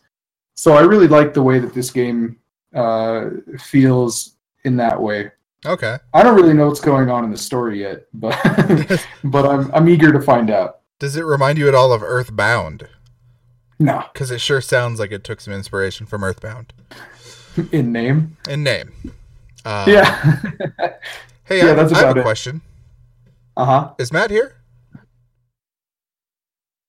[0.55, 2.37] So I really like the way that this game
[2.74, 5.31] uh, feels in that way.
[5.66, 5.98] Okay.
[6.14, 8.37] I don't really know what's going on in the story yet, but
[9.24, 10.81] but I'm I'm eager to find out.
[10.98, 12.88] Does it remind you at all of Earthbound?
[13.79, 16.74] No, Because it sure sounds like it took some inspiration from Earthbound
[17.72, 18.37] in name.
[18.48, 18.92] in name.
[19.64, 20.40] Um, yeah.
[21.44, 22.22] Hey, Yeah, I, that's I have a it.
[22.22, 22.61] question.
[23.57, 23.95] Uh huh.
[23.99, 24.57] Is Matt here?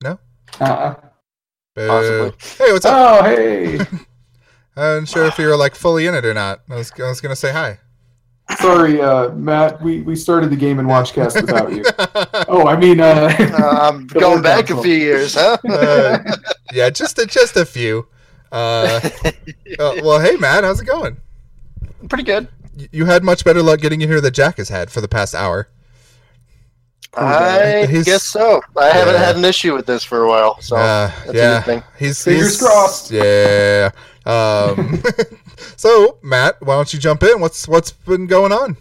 [0.04, 0.19] No.
[0.60, 0.95] Uh-uh.
[1.76, 1.88] Boo.
[1.88, 2.65] Possibly.
[2.65, 3.24] Hey, what's up?
[3.24, 3.80] Oh hey.
[4.76, 6.62] I'm sure if you were like fully in it or not.
[6.69, 7.80] I was, I was gonna say hi.
[8.60, 9.82] Sorry, uh, Matt.
[9.82, 11.84] We we started the game and watchcast without you.
[12.47, 15.58] Oh, I mean, uh, The going Lord back a few years, huh?
[15.67, 16.19] Uh,
[16.74, 18.08] yeah, just a, just a few.
[18.52, 19.00] Uh,
[19.80, 21.17] uh, well, hey Matt, how's it going?
[22.10, 22.50] Pretty good.
[22.91, 25.34] You had much better luck getting in here than Jack has had for the past
[25.34, 25.69] hour.
[27.13, 28.62] I He's- guess so.
[28.78, 31.58] I haven't had an issue with this for a while, so Uh, that's a yeah,
[31.58, 31.84] good thing.
[32.00, 33.12] he's Fingers he's- crossed.
[33.12, 33.89] Yeah.
[34.26, 35.02] Um,
[35.76, 37.41] so Matt, why don't you jump in?
[37.41, 38.78] What's what's been going on?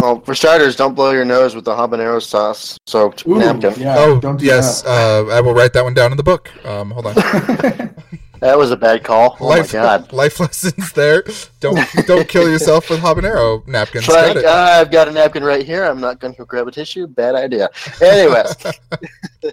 [0.00, 3.74] Well, for starters, don't blow your nose with the habanero sauce soaked ooh, napkin.
[3.76, 4.84] yeah, oh, don't do yes.
[4.84, 6.50] Uh, I will write that one down in the book.
[6.64, 7.14] Um, hold on.
[8.40, 8.58] that.
[8.58, 9.36] Was a bad call.
[9.40, 10.12] Oh life, my god.
[10.12, 11.24] life lessons there.
[11.60, 14.08] Don't don't kill yourself with habanero napkins.
[14.08, 15.84] Like, Got uh, I've got a napkin right here.
[15.84, 17.06] I'm not going to grab a tissue.
[17.06, 17.68] Bad idea.
[18.02, 18.42] Anyway.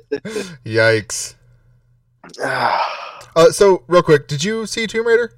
[0.65, 1.35] Yikes.
[3.35, 5.31] Uh, so real quick, did you see Tomb Raider?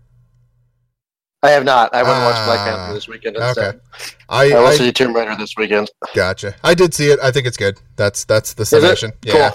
[1.44, 1.94] I have not.
[1.94, 3.82] I went and watched Black Ah, Panther this weekend Okay, instead.
[4.30, 5.92] I, I will I see Tomb Raider this weekend.
[6.16, 6.56] gotcha.
[6.64, 7.20] I did see it.
[7.22, 7.78] I think it's good.
[7.98, 9.12] That's that's the summation.
[9.26, 9.50] Yeah.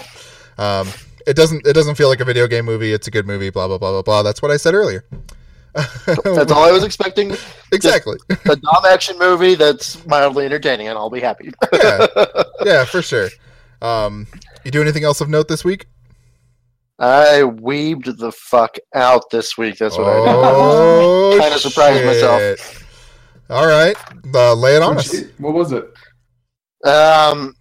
[0.57, 0.63] Cool.
[0.63, 0.87] Um,
[1.25, 2.93] it doesn't it doesn't feel like a video game movie.
[2.93, 3.49] It's a good movie.
[3.49, 4.23] Blah blah blah blah blah.
[4.23, 5.05] That's what I said earlier.
[6.05, 7.35] That's all I was expecting.
[7.73, 8.17] exactly.
[8.29, 11.51] A Dom action movie that's mildly entertaining, and I'll be happy.
[11.73, 12.07] yeah,
[12.63, 13.27] yeah, for sure.
[13.81, 14.25] Um,
[14.63, 15.87] you do anything else of note this week?
[16.97, 19.77] I weebed the fuck out this week.
[19.77, 22.85] That's what I Oh, Kinda surprised myself.
[23.49, 23.97] All right,
[24.33, 25.13] uh, lay it on us.
[25.39, 25.93] What was it?
[26.87, 27.53] Um,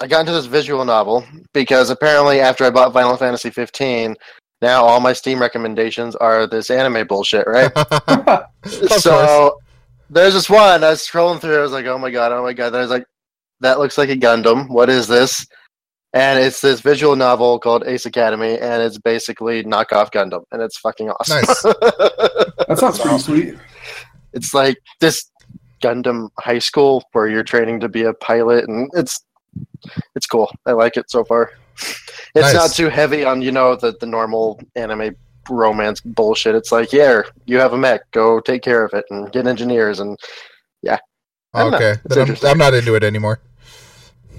[0.00, 4.16] I got into this visual novel because apparently after I bought Final Fantasy 15,
[4.60, 7.70] now all my Steam recommendations are this anime bullshit, right?
[8.66, 9.58] so
[10.10, 11.58] there's this one I was scrolling through.
[11.58, 12.70] I was like, oh my god, oh my god.
[12.70, 13.06] Then I was like,
[13.60, 14.68] that looks like a Gundam.
[14.68, 15.46] What is this?
[16.12, 20.78] And it's this visual novel called Ace Academy, and it's basically knockoff Gundam, and it's
[20.78, 21.42] fucking awesome.
[21.46, 21.64] Nice.
[22.66, 23.54] That sounds pretty sweet.
[24.32, 25.30] it's like this
[25.82, 29.20] Gundam high school where you're training to be a pilot, and it's
[30.14, 30.50] it's cool.
[30.66, 31.52] I like it so far.
[31.80, 32.54] It's Nice.
[32.54, 35.16] not too heavy on you know the the normal anime
[35.50, 36.54] romance bullshit.
[36.54, 40.00] It's like, yeah, you have a mech, go take care of it and get engineers
[40.00, 40.18] and
[40.82, 40.98] yeah.
[41.54, 41.74] don't.
[41.74, 42.36] Okay, then I'm.
[42.46, 43.40] I'm not into it anymore.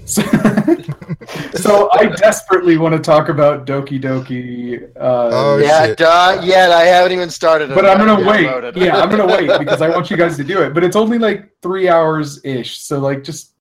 [0.04, 0.22] So,
[1.54, 4.82] so I desperately want to talk about Doki Doki.
[4.96, 5.98] Uh, Oh, yeah, shit.
[5.98, 7.70] duh, yeah, I haven't even started.
[7.74, 8.44] but I'm gonna wait.
[8.76, 10.74] Yeah, I'm gonna wait because I want you guys to do it.
[10.74, 12.78] But it's only like three hours ish.
[12.78, 13.54] So like, just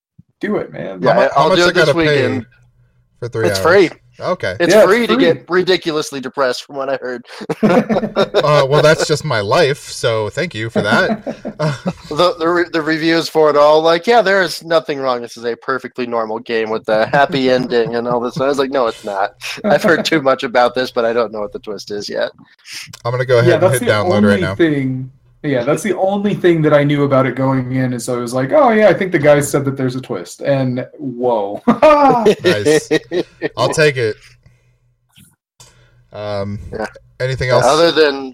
[0.46, 1.02] do it, man.
[1.02, 2.46] Yeah, How I'll much do I it this weekend.
[3.20, 3.90] for three It's hours?
[3.90, 3.90] free.
[4.18, 4.56] Okay.
[4.62, 5.24] It's Yeah, it's free to free.
[5.26, 7.26] get ridiculously depressed, from what I heard.
[8.46, 9.80] Uh, well, that's just my life.
[9.80, 11.26] So thank you for that.
[12.10, 15.36] the, the re- the reviews for it all like yeah there is nothing wrong this
[15.36, 18.72] is a perfectly normal game with a happy ending and all this i was like
[18.72, 19.34] no it's not
[19.66, 22.32] i've heard too much about this but i don't know what the twist is yet
[23.04, 24.56] I'm gonna go ahead yeah, and hit download right now.
[24.56, 25.12] thing.
[25.46, 27.94] Yeah, that's the only thing that I knew about it going in.
[27.94, 30.42] Is I was like, oh yeah, I think the guy said that there's a twist,
[30.42, 31.62] and whoa.
[31.68, 32.90] Nice.
[33.58, 34.16] I'll take it.
[36.12, 36.86] Um, Yeah.
[37.20, 37.66] anything else?
[37.66, 38.34] other than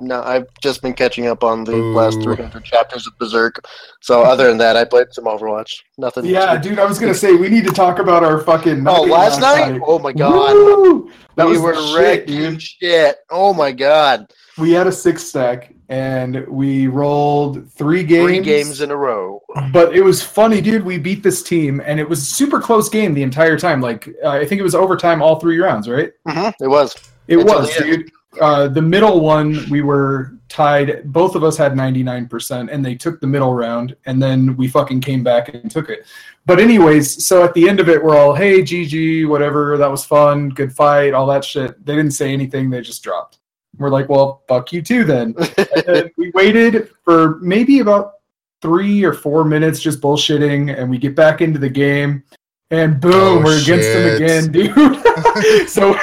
[0.00, 2.22] no i've just been catching up on the last Ooh.
[2.34, 3.64] 300 chapters of berserk
[4.00, 7.34] so other than that i played some overwatch nothing yeah, dude, I was gonna say
[7.34, 8.86] we need to talk about our fucking.
[8.86, 11.10] oh last night oh my god Woo!
[11.36, 12.52] That we was were the shit, wrecked dude.
[12.52, 18.28] dude shit oh my god We had a six stack and we rolled three games.
[18.28, 20.84] three games in a row But it was funny, dude.
[20.84, 23.80] We beat this team, and it was a super close game the entire time.
[23.80, 26.12] Like uh, I think it was overtime all three rounds, right?
[26.26, 26.94] Mhm, it was
[27.26, 28.10] It Until was, the dude.
[28.40, 31.12] Uh, the middle one, we were tied.
[31.12, 35.00] Both of us had 99%, and they took the middle round, and then we fucking
[35.00, 36.06] came back and took it.
[36.46, 39.76] But, anyways, so at the end of it, we're all, hey, GG, whatever.
[39.76, 40.48] That was fun.
[40.50, 41.84] Good fight, all that shit.
[41.84, 42.70] They didn't say anything.
[42.70, 43.39] They just dropped.
[43.80, 45.34] We're like, well, fuck you too then.
[45.58, 48.12] and then we waited for maybe about
[48.60, 52.22] three or four minutes just bullshitting, and we get back into the game,
[52.70, 55.68] and boom, Oh, we're against them again, dude.
[55.68, 55.98] so,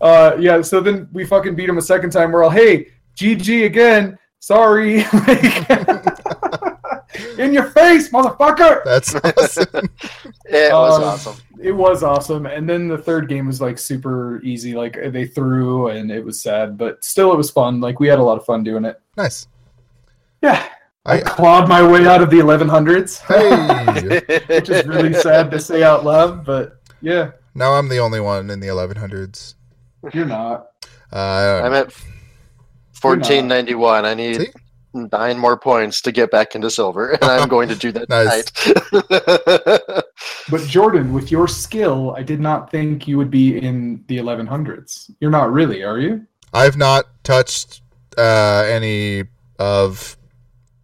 [0.00, 2.30] uh, yeah, so then we fucking beat him a second time.
[2.30, 4.16] We're all, hey, GG again.
[4.38, 5.04] Sorry.
[7.38, 8.82] In your face, motherfucker.
[8.84, 9.88] That's awesome.
[10.46, 12.46] it was Um, awesome It was awesome.
[12.46, 14.74] And then the third game was like super easy.
[14.74, 17.80] Like they threw and it was sad, but still it was fun.
[17.80, 19.00] Like we had a lot of fun doing it.
[19.16, 19.46] nice.
[20.42, 20.66] Yeah.
[21.06, 24.20] I, I- clawed my way out of the 1100s, Hey,
[24.54, 28.48] which is really sad to say out loud, but yeah, now I'm the only one
[28.50, 29.54] in the 1100s.
[30.14, 30.68] you're not.
[31.12, 31.92] Uh, I don't I'm at
[33.00, 34.04] 1491.
[34.06, 34.48] I need See?
[34.94, 40.04] Nine more points to get back into silver, and I'm going to do that tonight.
[40.50, 45.10] But Jordan, with your skill, I did not think you would be in the 1100s.
[45.20, 46.26] You're not really, are you?
[46.52, 47.80] I've not touched
[48.18, 49.24] uh, any
[49.58, 50.16] of.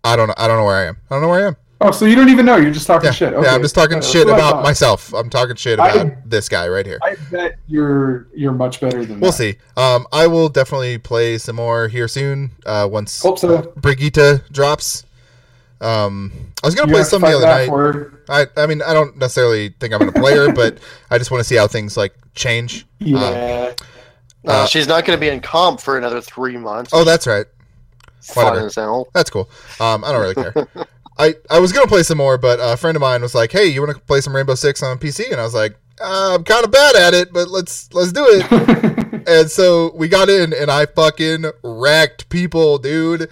[0.02, 0.34] I don't know.
[0.38, 0.96] I don't know where I am.
[1.10, 1.56] I don't know where I am.
[1.82, 2.56] Oh, so you don't even know.
[2.56, 3.32] You're just talking Yeah, shit.
[3.32, 3.54] yeah.
[3.54, 5.14] I'm just talking Uh, shit that's what I about myself.
[5.14, 6.98] I'm talking shit I- about this guy right here.
[7.02, 9.22] I bet you're you're much better than me.
[9.22, 9.36] We'll that.
[9.36, 9.56] see.
[9.78, 12.50] Um, I will definitely play some more here soon.
[12.66, 13.54] Uh, once Hope so.
[13.56, 15.04] uh, Brigitte drops.
[15.80, 17.66] Um, I was gonna You play some the other night.
[17.68, 18.20] for her.
[18.28, 20.76] I, I mean, I don't necessarily think I'm gonna play her, but
[21.10, 22.86] I just want to see how things like change.
[22.98, 23.72] Yeah.
[24.44, 26.90] No, Uh, she's not going to be in comp for another three months.
[26.94, 27.44] Oh, that's right.
[28.22, 28.66] fun whatever.
[28.66, 29.08] as hell.
[29.14, 29.50] That's cool.
[29.78, 30.54] Um, I don't really care.
[31.20, 33.66] I, I was gonna play some more, but a friend of mine was like, "Hey,
[33.66, 36.44] you want to play some Rainbow Six on PC?" And I was like, uh, "I'm
[36.44, 40.54] kind of bad at it, but let's let's do it." and so we got in,
[40.54, 43.28] and I fucking wrecked people, dude.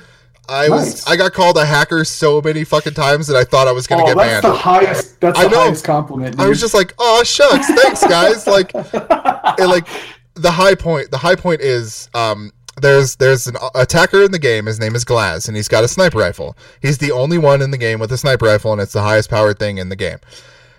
[0.51, 3.73] I was I got called a hacker so many fucking times that I thought I
[3.73, 4.45] was gonna oh, get that's banned.
[4.45, 5.21] That's the highest.
[5.21, 5.61] That's I the know.
[5.61, 6.37] highest compliment.
[6.37, 6.45] Dude.
[6.45, 9.87] I was just like, "Oh shucks, thanks guys." Like, and like
[10.35, 14.67] the high point the high point is um there's there's an attacker in the game.
[14.67, 16.57] His name is Glass, and he's got a sniper rifle.
[16.81, 19.31] He's the only one in the game with a sniper rifle, and it's the highest
[19.31, 20.19] powered thing in the game.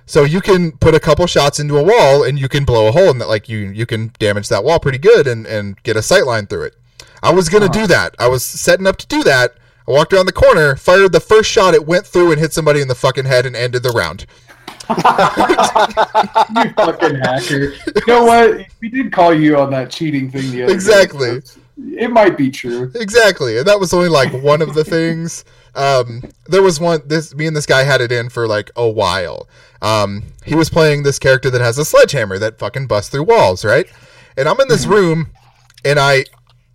[0.05, 2.91] So you can put a couple shots into a wall, and you can blow a
[2.91, 3.27] hole in that.
[3.27, 6.47] Like you you can damage that wall pretty good, and and get a sight line
[6.47, 6.75] through it.
[7.21, 7.87] I was gonna do uh-huh.
[7.87, 8.15] that.
[8.17, 9.55] I was setting up to do that.
[9.87, 11.73] I walked around the corner, fired the first shot.
[11.73, 14.25] It went through and hit somebody in the fucking head, and ended the round.
[14.89, 14.95] you
[16.73, 17.73] fucking hacker.
[17.95, 18.65] You know what?
[18.81, 21.39] We did call you on that cheating thing the other Exactly.
[21.39, 21.45] day.
[21.45, 22.91] so It might be true.
[22.95, 25.45] Exactly, and that was only like one of the things.
[25.75, 27.01] Um, there was one.
[27.05, 29.47] This me and this guy had it in for like a while.
[29.81, 33.63] Um, he was playing this character that has a sledgehammer that fucking busts through walls,
[33.63, 33.85] right?
[34.37, 35.29] And I'm in this room,
[35.85, 36.25] and I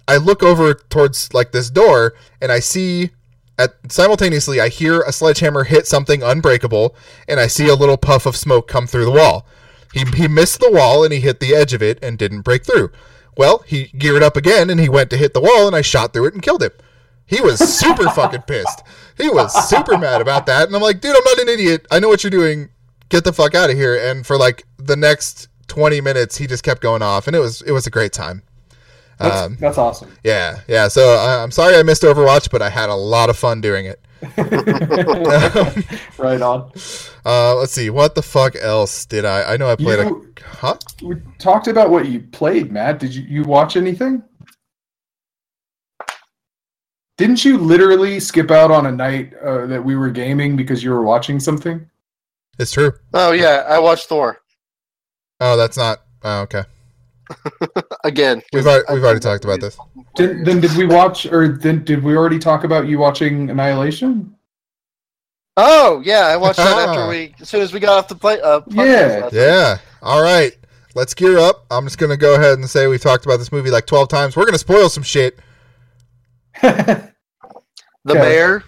[0.09, 3.11] I look over towards like this door, and I see
[3.59, 6.95] at simultaneously I hear a sledgehammer hit something unbreakable,
[7.29, 9.47] and I see a little puff of smoke come through the wall.
[9.93, 12.65] He he missed the wall and he hit the edge of it and didn't break
[12.65, 12.91] through.
[13.37, 16.13] Well, he geared up again and he went to hit the wall and I shot
[16.13, 16.73] through it and killed him.
[17.27, 18.83] He was super fucking pissed.
[19.17, 20.67] He was super mad about that.
[20.67, 21.87] And I'm like, dude, I'm not an idiot.
[21.91, 22.69] I know what you're doing.
[23.09, 23.97] Get the fuck out of here.
[23.97, 27.63] And for like the next 20 minutes, he just kept going off, and it was
[27.63, 28.43] it was a great time.
[29.19, 30.11] That's, Um, that's awesome.
[30.25, 30.89] yeah, yeah.
[30.89, 33.87] So I, I'm sorry I missed Overwatch, but I had a lot of fun doing
[33.87, 34.01] it.
[36.19, 36.73] right on.
[37.27, 39.55] Uh, let's see, what the fuck else did I?
[39.55, 40.43] I know I played You- a.
[40.57, 40.77] Huh?
[41.03, 42.99] We talked about what you played, Matt.
[42.99, 44.23] Did you, you watch anything?
[47.17, 50.91] Didn't you literally skip out on a night uh, that we were gaming because you
[50.91, 51.89] were watching something?
[52.59, 52.93] It's true.
[53.15, 54.39] Oh yeah, I watched Thor
[55.41, 56.03] Oh, that's not.
[56.23, 56.65] Oh, okay.
[58.05, 58.43] again.
[58.53, 59.77] We've already, we've already talked about this.
[60.17, 64.35] Did, then did we watch, or then did we already talk about you watching Annihilation?
[65.57, 68.41] Oh yeah, I watched that after we as soon as we got off the play.
[68.41, 69.29] Uh, Yeah.
[69.33, 69.79] Yeah.
[70.03, 70.53] All right.
[70.97, 71.65] Let's gear up.
[71.71, 74.37] I'm just gonna go ahead and say we've talked about this movie like 12 times.
[74.37, 75.39] We're gonna spoil some shit.
[78.07, 78.21] The Okay.
[78.21, 78.65] bear,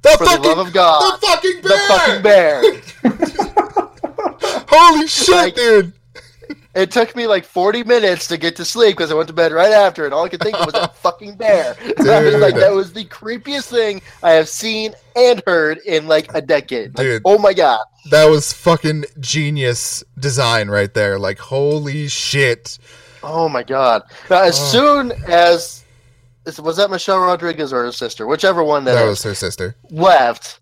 [0.00, 2.62] The for fucking, the love of God, the fucking bear.
[2.62, 2.72] the
[3.12, 4.64] fucking bear.
[4.70, 5.92] Holy shit, Like- dude.
[6.74, 9.50] It took me like 40 minutes to get to sleep because I went to bed
[9.50, 11.76] right after, and all I could think of was that fucking bear.
[11.98, 16.32] I was like, that was the creepiest thing I have seen and heard in like
[16.34, 16.96] a decade.
[16.96, 17.22] Like, Dude.
[17.24, 17.80] oh my god.
[18.10, 21.18] That was fucking genius design right there.
[21.18, 22.78] Like, holy shit.
[23.22, 24.02] Oh my god.
[24.30, 24.64] Now, as Oh.
[24.64, 25.82] soon as
[26.58, 29.76] was that Michelle Rodriguez or her sister, whichever one that, That was her sister.
[29.90, 30.60] left,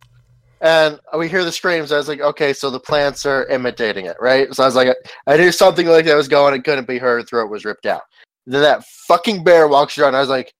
[0.60, 1.92] and we hear the screams.
[1.92, 4.52] I was like, okay, so the plants are imitating it, right?
[4.54, 4.94] So I was like,
[5.26, 6.54] I knew something like that was going.
[6.54, 7.22] It couldn't be her.
[7.22, 8.02] Throat was ripped out.
[8.46, 10.14] Then that fucking bear walks around.
[10.14, 10.54] I was like,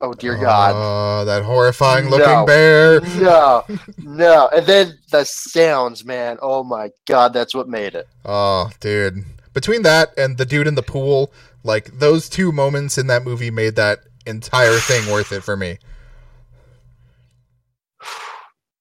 [0.00, 0.72] oh dear oh, god.
[0.74, 2.46] Oh, that horrifying looking No.
[2.46, 3.00] bear.
[3.20, 3.64] no,
[3.98, 4.48] no.
[4.54, 6.38] And then the sounds, man.
[6.40, 8.08] Oh my god, that's what made it.
[8.24, 9.24] Oh, dude.
[9.52, 11.32] Between that and the dude in the pool,
[11.62, 15.78] like those two moments in that movie made that entire thing worth it for me.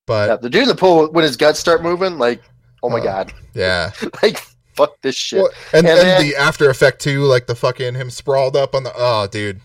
[0.08, 2.42] Yeah, But the dude in the pool when his guts start moving, like,
[2.84, 3.04] oh my Oh.
[3.04, 3.92] god, yeah.
[4.24, 4.40] like
[4.76, 5.40] fuck this shit.
[5.42, 8.84] Well, and And then- the after effect too, like the fucking him sprawled up on
[8.84, 9.62] the oh dude.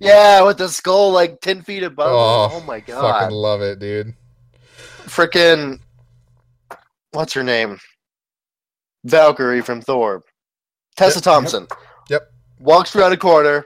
[0.00, 2.08] Yeah, with the skull like ten feet above.
[2.10, 4.14] Oh, Oh, my god, Fucking love it, dude.
[5.06, 5.78] freaking,
[7.12, 7.78] what's her name?
[9.04, 10.22] Valkyrie from Thor,
[10.96, 11.66] Tessa Yep, Thompson.
[12.10, 12.22] Yep.
[12.58, 13.64] Walks around a corner.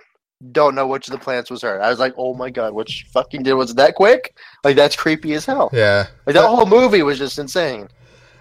[0.53, 1.83] Don't know which of the plants was her.
[1.83, 4.37] I was like, oh my god, what she fucking did was it that quick?
[4.63, 5.69] Like that's creepy as hell.
[5.73, 6.07] Yeah.
[6.27, 7.89] Like that whole movie was just insane.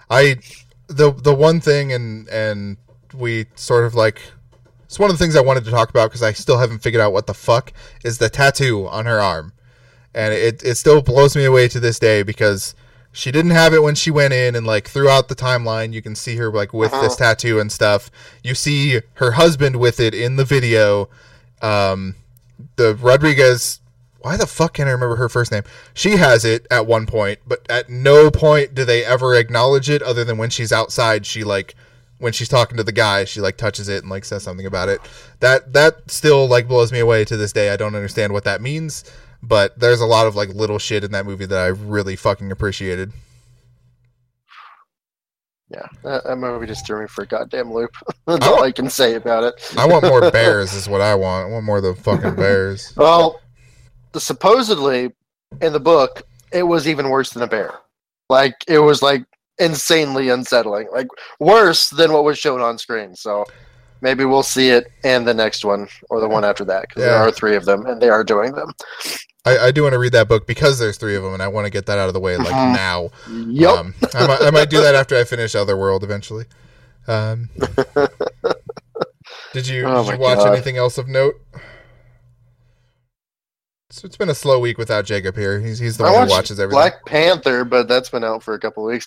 [0.08, 0.36] I
[0.86, 2.76] the the one thing and and
[3.14, 4.20] we sort of like
[4.84, 7.02] it's one of the things I wanted to talk about because I still haven't figured
[7.02, 7.72] out what the fuck
[8.04, 9.52] is the tattoo on her arm,
[10.14, 12.74] and it it still blows me away to this day because
[13.12, 16.14] she didn't have it when she went in and like throughout the timeline you can
[16.14, 17.34] see her like with this uh-huh.
[17.34, 18.10] tattoo and stuff.
[18.42, 21.08] You see her husband with it in the video.
[21.62, 22.16] Um,
[22.76, 23.80] the Rodriguez.
[24.20, 25.62] Why the fuck can't I remember her first name?
[25.94, 30.02] She has it at one point, but at no point do they ever acknowledge it
[30.02, 31.24] other than when she's outside.
[31.24, 31.76] She like
[32.18, 34.88] when she's talking to the guy, she like touches it and like says something about
[34.88, 35.00] it.
[35.40, 37.70] That that still like blows me away to this day.
[37.70, 39.04] I don't understand what that means,
[39.42, 42.50] but there's a lot of like little shit in that movie that I really fucking
[42.50, 43.12] appreciated.
[45.70, 47.90] Yeah, that, that movie just threw me for a goddamn loop.
[48.26, 49.54] That's all I can say about it.
[49.76, 51.48] I want more bears is what I want.
[51.48, 52.94] I want more of the fucking bears.
[52.96, 53.40] Well,
[54.16, 55.12] supposedly
[55.60, 57.74] in the book, it was even worse than a bear.
[58.30, 59.24] Like it was like
[59.58, 61.08] insanely unsettling, like
[61.38, 63.14] worse than what was shown on screen.
[63.14, 63.44] So
[64.00, 67.16] maybe we'll see it in the next one or the one after that because there
[67.16, 68.72] are three of them and they are doing them.
[69.48, 71.48] I, I do want to read that book because there's three of them, and I
[71.48, 72.74] want to get that out of the way like Mhm.
[72.74, 73.10] now.
[73.28, 73.70] Yep.
[73.76, 76.46] Um, I, might, I might do that after I finish Otherworld eventually.
[77.06, 77.48] Um,
[79.52, 80.52] did you, Oh did you watch God.
[80.52, 81.34] anything else of note?
[83.90, 85.60] So it's been a slow week without Jacob here.
[85.60, 86.76] He's he's the I one who watches everything.
[86.78, 89.06] Black Panther, but that's been out for a couple of weeks.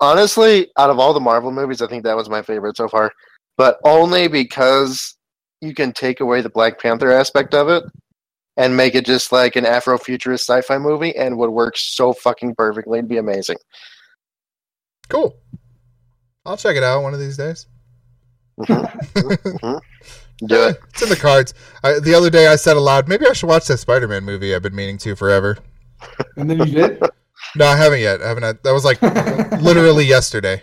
[0.00, 3.10] Honestly, out of all the Marvel movies, I think that was my favorite so far.
[3.56, 5.16] But only because
[5.60, 7.82] you can take away the Black Panther aspect of it
[8.56, 12.98] and make it just like an Afrofuturist sci-fi movie, and would work so fucking perfectly
[12.98, 13.56] It'd be amazing.
[15.08, 15.36] Cool.
[16.46, 17.66] I'll check it out one of these days.
[18.60, 19.80] Mhm.
[20.46, 20.78] Do it.
[20.90, 21.54] It's in the cards.
[21.82, 24.62] I, the other day I said aloud, maybe I should watch that Spider-Man movie I've
[24.62, 25.56] been meaning to forever.
[26.36, 27.02] And then you did?
[27.56, 28.20] No, I haven't yet.
[28.22, 28.42] I haven't.
[28.42, 29.00] Had, that was like
[29.62, 30.62] literally yesterday.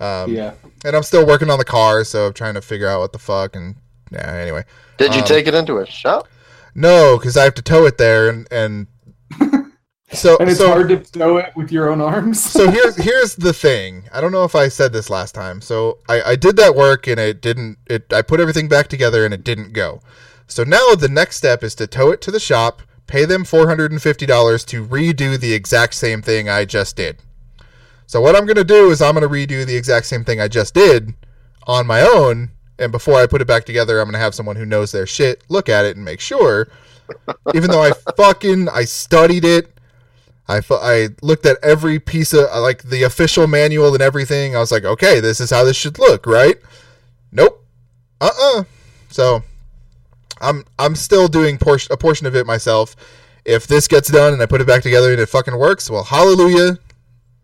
[0.00, 0.54] Um, yeah.
[0.84, 3.18] And I'm still working on the car, so I'm trying to figure out what the
[3.20, 3.54] fuck.
[3.54, 3.76] And
[4.10, 4.64] yeah, anyway,
[4.96, 6.26] Did you Um, take it into a shop?
[6.74, 8.86] No, because I have to tow it there, and and
[10.12, 12.42] so And it's so, hard to tow it with your own arms.
[12.42, 14.04] so here's here's the thing.
[14.12, 15.60] I don't know if I said this last time.
[15.60, 19.24] So I, I did that work and it didn't it I put everything back together
[19.24, 20.00] and it didn't go.
[20.46, 23.66] So now the next step is to tow it to the shop, pay them four
[23.68, 27.18] hundred and fifty dollars to redo the exact same thing I just did.
[28.06, 30.74] So what I'm gonna do is I'm gonna redo the exact same thing I just
[30.74, 31.14] did
[31.66, 34.66] on my own, and before I put it back together, I'm gonna have someone who
[34.66, 36.68] knows their shit look at it and make sure.
[37.54, 39.70] Even though I fucking I studied it,
[40.48, 44.54] I, fu- I looked at every piece of like the official manual and everything.
[44.54, 46.56] I was like, okay, this is how this should look, right?
[47.32, 47.64] Nope.
[48.20, 48.64] Uh uh
[49.08, 49.42] So
[50.40, 52.94] I'm I'm still doing portion a portion of it myself.
[53.44, 56.04] If this gets done and I put it back together and it fucking works, well,
[56.04, 56.78] hallelujah.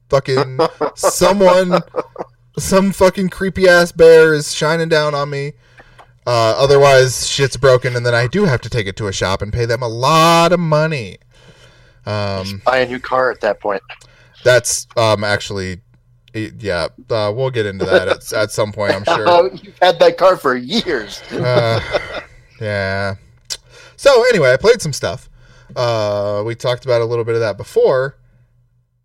[0.08, 0.58] Fucking
[0.94, 1.80] someone,
[2.58, 5.52] some fucking creepy ass bear is shining down on me.
[6.26, 9.42] Uh, otherwise, shit's broken, and then I do have to take it to a shop
[9.42, 11.18] and pay them a lot of money.
[12.06, 13.82] Um, Buy a new car at that point.
[14.44, 15.80] that's um actually,
[16.34, 16.88] yeah.
[17.08, 19.50] Uh, we'll get into that at, at some point, I'm sure.
[19.62, 21.20] You've had that car for years.
[21.32, 21.80] Uh,
[22.60, 23.16] yeah.
[23.96, 25.28] So anyway, I played some stuff.
[25.76, 28.16] Uh, we talked about a little bit of that before.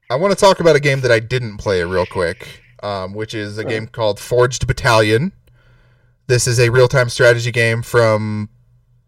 [0.10, 3.34] I want to talk about a game that I didn't play real quick, um, which
[3.34, 5.32] is a game called Forged Battalion.
[6.28, 8.50] This is a real-time strategy game from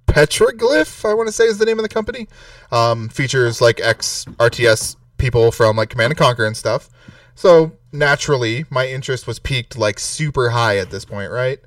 [0.07, 2.27] Petroglyph, I want to say is the name of the company.
[2.71, 6.89] Um, features like ex RTS people from like Command and Conquer and stuff.
[7.35, 11.59] So naturally, my interest was peaked like super high at this point, right?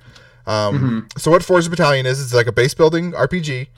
[0.47, 3.69] Um, So what Forged Battalion is is like a base building RPG,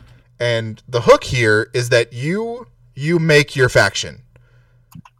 [0.40, 4.22] and the hook here is that you you make your faction.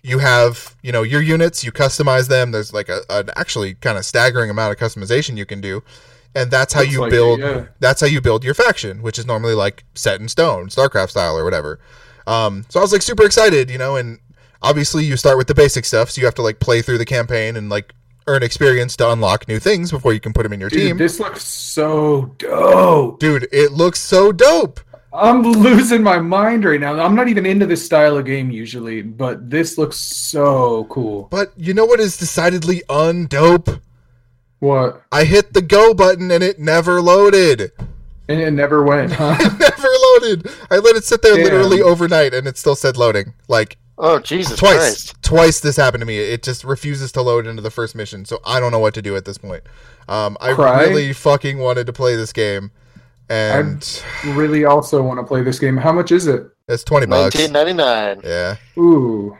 [0.02, 2.50] You have you know your units, you customize them.
[2.50, 5.82] There's like a, an actually kind of staggering amount of customization you can do,
[6.34, 7.40] and that's how Looks you like it, build.
[7.40, 7.64] yeah.
[7.78, 11.36] That's how you build your faction, which is normally like set in stone, StarCraft style
[11.38, 11.78] or whatever.
[12.26, 14.18] Um, so I was like super excited, you know, and
[14.60, 17.04] obviously you start with the basic stuff, so you have to like play through the
[17.04, 17.94] campaign and like
[18.28, 20.96] earn experience to unlock new things before you can put them in your Dude, team.
[20.98, 23.18] this looks so dope.
[23.20, 24.80] Dude, it looks so dope.
[25.14, 26.98] I'm losing my mind right now.
[26.98, 31.28] I'm not even into this style of game usually, but this looks so cool.
[31.30, 33.80] But you know what is decidedly undope?
[34.60, 35.02] What?
[35.12, 37.72] I hit the go button and it never loaded.
[38.28, 39.36] And it never went, huh?
[39.38, 40.50] It never loaded.
[40.70, 41.44] I let it sit there Damn.
[41.44, 43.34] literally overnight and it still said loading.
[43.48, 44.76] Like Oh Jesus twice.
[44.78, 45.22] Christ!
[45.22, 46.18] Twice this happened to me.
[46.18, 49.02] It just refuses to load into the first mission, so I don't know what to
[49.02, 49.62] do at this point.
[50.08, 50.84] Um, I Cry?
[50.84, 52.70] really fucking wanted to play this game,
[53.28, 55.76] and really also want to play this game.
[55.76, 56.46] How much is it?
[56.68, 57.34] it's twenty bucks.
[57.34, 58.20] Nineteen ninety nine.
[58.24, 59.36] Yeah, Ooh.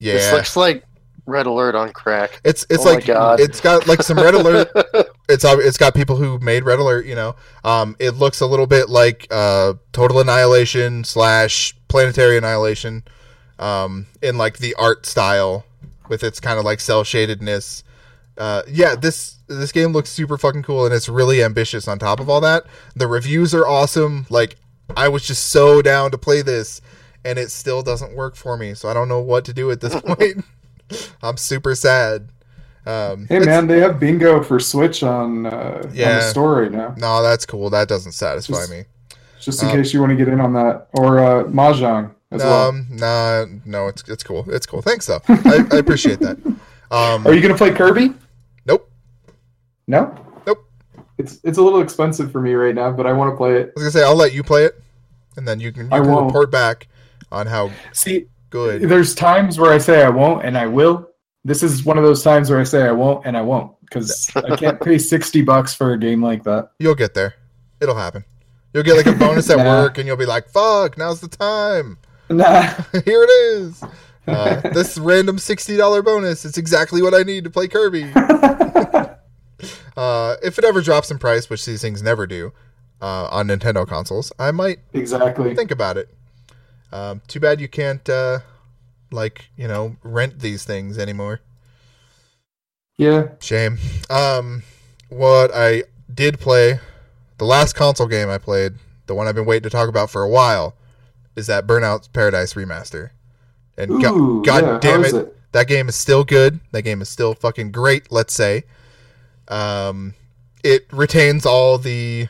[0.00, 0.14] yeah.
[0.14, 0.84] This looks like
[1.26, 2.40] Red Alert on crack.
[2.44, 3.40] It's it's Oh my like God.
[3.40, 4.70] it's got like some red alert.
[5.28, 7.04] It's it's got people who made red alert.
[7.04, 7.34] You know,
[7.64, 13.02] um, it looks a little bit like uh, total annihilation slash planetary annihilation,
[13.58, 15.64] um, in like the art style
[16.08, 17.82] with its kind of like cell shadedness.
[18.38, 21.86] Uh, yeah, this this game looks super fucking cool and it's really ambitious.
[21.88, 24.26] On top of all that, the reviews are awesome.
[24.30, 24.56] Like
[24.96, 26.80] I was just so down to play this,
[27.24, 28.74] and it still doesn't work for me.
[28.74, 30.44] So I don't know what to do at this point.
[31.22, 32.28] I'm super sad.
[32.86, 36.16] Um, Hey man, they have bingo for Switch on uh, on Yeah.
[36.16, 36.94] the store right now.
[36.96, 37.68] No, that's cool.
[37.70, 38.84] That doesn't satisfy Just- me.
[39.40, 42.42] Just in Um, case you want to get in on that, or uh, mahjong as
[42.42, 42.68] well.
[42.70, 44.44] Um, nah, no, it's it's cool.
[44.48, 44.82] It's cool.
[44.82, 45.20] Thanks though.
[45.28, 46.38] I, I appreciate that.
[46.88, 48.14] Um, Are you gonna play Kirby?
[49.86, 50.14] No.
[50.46, 50.68] Nope.
[51.18, 53.68] It's it's a little expensive for me right now, but I want to play it.
[53.68, 54.80] I was gonna say I'll let you play it,
[55.36, 56.26] and then you can you I can won't.
[56.26, 56.88] report back
[57.32, 58.82] on how See, good.
[58.82, 61.08] there's times where I say I won't and I will.
[61.44, 64.28] This is one of those times where I say I won't and I won't because
[64.34, 66.70] I can't pay sixty bucks for a game like that.
[66.78, 67.34] You'll get there.
[67.80, 68.24] It'll happen.
[68.74, 69.64] You'll get like a bonus at Nah.
[69.64, 71.98] work, and you'll be like, "Fuck, now's the time.
[72.28, 72.62] Nah.
[73.04, 73.82] Here it is.
[74.26, 76.44] Uh, this random sixty dollar bonus.
[76.44, 78.12] It's exactly what I need to play Kirby."
[79.96, 82.52] Uh, if it ever drops in price, which these things never do,
[83.00, 85.54] uh, on Nintendo consoles, I might exactly.
[85.54, 86.10] think about it.
[86.92, 88.40] Um, too bad you can't uh,
[89.10, 91.40] like you know rent these things anymore.
[92.96, 93.28] Yeah.
[93.40, 93.78] Shame.
[94.08, 94.62] Um,
[95.08, 96.80] what I did play,
[97.38, 98.74] the last console game I played,
[99.06, 100.74] the one I've been waiting to talk about for a while,
[101.34, 103.10] is that Burnout Paradise remaster.
[103.76, 105.36] And Ooh, god yeah, damn it, it?
[105.52, 106.60] that game is still good.
[106.72, 108.10] That game is still fucking great.
[108.10, 108.64] Let's say,
[109.48, 110.14] um,
[110.62, 112.28] it retains all the,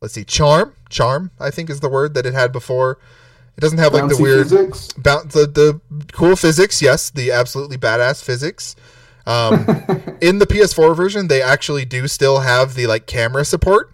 [0.00, 0.74] let's see, charm.
[0.88, 2.98] Charm, I think, is the word that it had before.
[3.56, 4.88] It doesn't have like the weird physics?
[4.88, 5.80] The the
[6.12, 8.76] cool physics, yes, the absolutely badass physics.
[9.26, 9.52] Um,
[10.20, 13.92] in the PS4 version, they actually do still have the like camera support.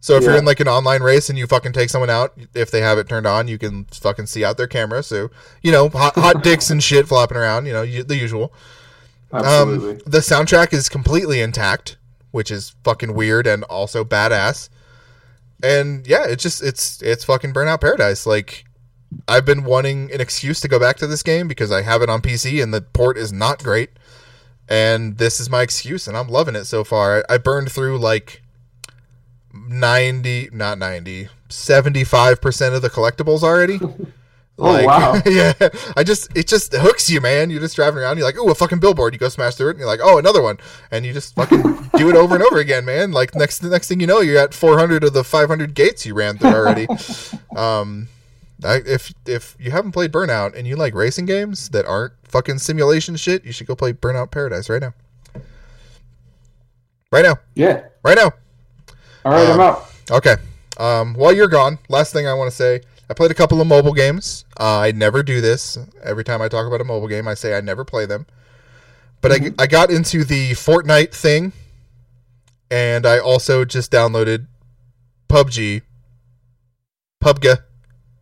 [0.00, 2.72] So if you're in like an online race and you fucking take someone out, if
[2.72, 5.00] they have it turned on, you can fucking see out their camera.
[5.04, 5.30] So
[5.62, 7.66] you know, hot, hot dicks and shit flopping around.
[7.66, 8.52] You know, you, the usual.
[9.32, 9.92] Absolutely.
[9.92, 11.96] Um, the soundtrack is completely intact,
[12.30, 14.68] which is fucking weird and also badass.
[15.62, 18.26] And yeah, it's just it's it's fucking Burnout Paradise.
[18.26, 18.64] Like
[19.28, 22.10] I've been wanting an excuse to go back to this game because I have it
[22.10, 23.90] on PC and the port is not great.
[24.68, 27.24] And this is my excuse and I'm loving it so far.
[27.28, 28.42] I, I burned through like
[29.54, 33.78] 90, not 90, 75% of the collectibles already.
[34.58, 35.20] Oh, wow.
[35.26, 35.52] yeah.
[35.96, 37.50] I just it just hooks you, man.
[37.50, 39.14] You're just driving around, you're like, oh, a fucking billboard.
[39.14, 40.58] You go smash through it, and you're like, oh, another one,
[40.90, 41.62] and you just fucking
[41.96, 43.12] do it over and over again, man.
[43.12, 46.14] Like next the next thing you know, you're at 400 of the 500 gates you
[46.14, 46.86] ran through already.
[47.56, 48.08] um,
[48.64, 52.58] I, if if you haven't played Burnout and you like racing games that aren't fucking
[52.58, 54.94] simulation shit, you should go play Burnout Paradise right now.
[57.10, 57.84] Right now, yeah.
[58.02, 58.32] right now.
[59.24, 59.92] All right, I'm um, out.
[60.10, 60.36] Okay.
[60.78, 62.80] Um, while you're gone, last thing I want to say,
[63.12, 64.46] I played a couple of mobile games.
[64.58, 65.76] Uh, I never do this.
[66.02, 68.24] Every time I talk about a mobile game, I say I never play them.
[69.20, 71.52] But I, I got into the Fortnite thing,
[72.70, 74.46] and I also just downloaded
[75.28, 75.82] PUBG,
[77.22, 77.58] PUBG,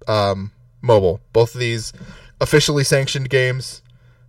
[0.09, 0.51] um,
[0.83, 1.21] mobile.
[1.33, 1.93] Both of these
[2.41, 3.83] officially sanctioned games,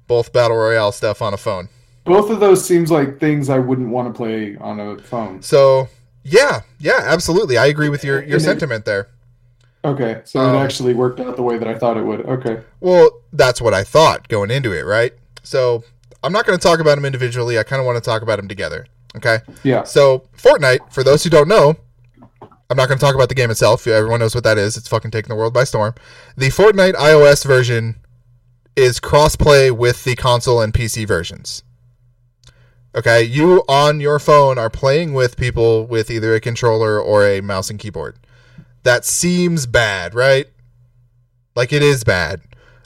[0.06, 1.70] both battle royale stuff on a phone.
[2.04, 5.42] Both of those seems like things I wouldn't want to play on a phone.
[5.42, 5.90] So
[6.24, 7.58] yeah, yeah, absolutely.
[7.58, 9.08] I agree with your your And it- sentiment there.
[9.84, 12.22] Okay, so Um, it actually worked out the way that I thought it would.
[12.22, 12.62] Okay.
[12.80, 15.14] Well, that's what I thought going into it, right?
[15.44, 15.84] So
[16.24, 17.58] I'm not going to talk about them individually.
[17.58, 18.86] I kind of want to talk about them together.
[19.16, 19.40] Okay.
[19.64, 19.84] Yeah.
[19.84, 21.76] So Fortnite, for those who don't know,
[22.70, 23.86] I'm not going to talk about the game itself.
[23.88, 24.78] Everyone knows what that is.
[24.78, 25.96] It's fucking taking the world by storm.
[26.38, 27.96] The Fortnite iOS version
[28.76, 31.64] is crossplay with the console and PC versions.
[32.94, 37.42] Okay, you on your phone are playing with people with either a controller or a
[37.42, 38.18] mouse and keyboard.
[38.84, 40.48] That seems bad, right?
[41.56, 42.42] Like it is bad.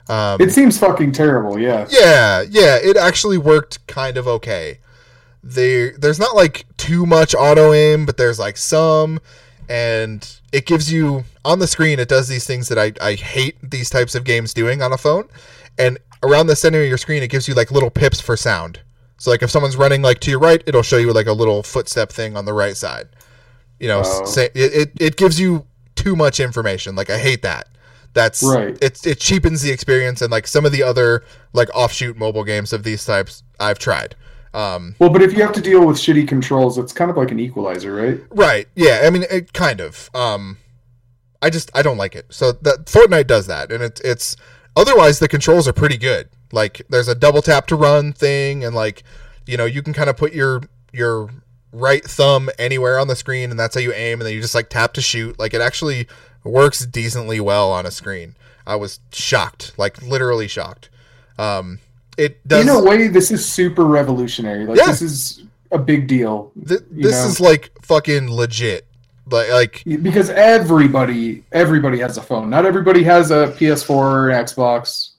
[0.08, 1.86] Um, It seems fucking terrible, yeah.
[1.90, 4.78] yeah, yeah, it actually worked kind of okay.
[5.42, 9.20] There, there's not like too much auto aim, but there's like some,
[9.68, 11.98] and it gives you on the screen.
[11.98, 14.98] It does these things that I I hate these types of games doing on a
[14.98, 15.28] phone,
[15.78, 18.80] and around the center of your screen, it gives you like little pips for sound.
[19.18, 21.62] So like if someone's running like to your right, it'll show you like a little
[21.62, 23.08] footstep thing on the right side.
[23.80, 24.24] You know, Oh.
[24.24, 25.66] say, it, it it gives you
[26.06, 26.94] too much information.
[26.94, 27.68] Like I hate that.
[28.14, 28.78] That's Right.
[28.80, 32.72] It it cheapens the experience, and like some of the other like offshoot mobile games
[32.72, 34.14] of these types I've tried.
[34.54, 37.30] Um, Well, but if you have to deal with shitty controls, it's kind of like
[37.30, 38.20] an equalizer, right?
[38.30, 38.66] right?
[38.74, 39.02] Yeah.
[39.04, 40.08] I mean, it kind of.
[40.14, 40.56] Um,
[41.42, 42.26] I just I don't like it.
[42.30, 44.36] So that Fortnite does that, and it's it's
[44.74, 46.28] otherwise the controls are pretty good.
[46.52, 49.02] Like there's a double tap to run thing, and like
[49.44, 51.28] you know you can kind of put your your
[51.72, 54.54] right thumb anywhere on the screen, and that's how you aim, and then you just
[54.54, 55.38] like tap to shoot.
[55.38, 56.06] Like it actually
[56.44, 58.34] works decently well on a screen.
[58.66, 60.88] I was shocked, like literally shocked.
[61.38, 61.78] Um,
[62.16, 62.62] it does.
[62.62, 64.66] In a way, this is super revolutionary.
[64.66, 64.86] Like Yeah.
[64.86, 65.42] this is
[65.72, 67.26] a big deal th- this know.
[67.28, 68.86] is like fucking legit.
[69.28, 72.48] Like like because everybody everybody has a phone.
[72.48, 75.10] Not everybody has a PS4 or Xbox.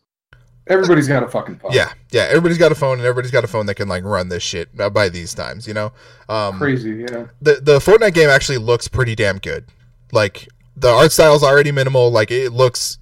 [0.70, 1.72] Everybody's got a fucking phone.
[1.72, 2.24] Yeah, yeah.
[2.24, 4.76] Everybody's got a phone, and everybody's got a phone that can like run this shit
[4.76, 5.68] by these times.
[5.68, 5.92] You know,
[6.30, 7.28] um, Crazy, yeah.
[7.42, 9.66] the the Fortnite game actually looks pretty damn good.
[10.12, 12.12] Like the art style's already minimal.
[12.12, 12.98] Like it looks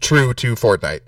[0.00, 1.00] true to Fortnite.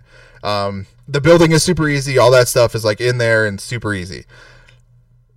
[0.42, 2.18] Um, the building is super easy.
[2.18, 4.24] All that stuff is like in there and super easy.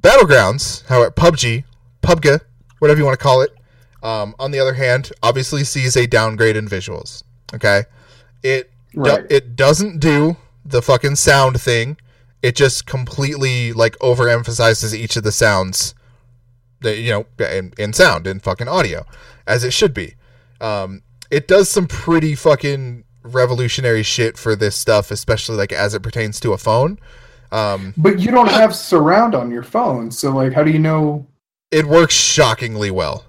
[0.01, 1.65] Battlegrounds, however, PUBG,
[2.01, 2.39] PUBG,
[2.79, 3.53] whatever you want to call it.
[4.01, 7.23] Um, on the other hand, obviously sees a downgrade in visuals.
[7.53, 7.83] Okay,
[8.43, 10.37] it do- it doesn't do
[10.69, 11.97] the fucking sound thing.
[12.41, 15.93] It just completely like overemphasizes each of the sounds
[16.81, 19.05] that you know in, in sound in fucking audio
[19.45, 20.15] as it should be.
[20.61, 26.01] Um, it does some pretty fucking revolutionary shit for this stuff, especially like as it
[26.01, 26.99] pertains to a phone.
[27.51, 31.27] Um, But you don't have surround on your phone, so like how do you know
[31.71, 33.25] it works shockingly well.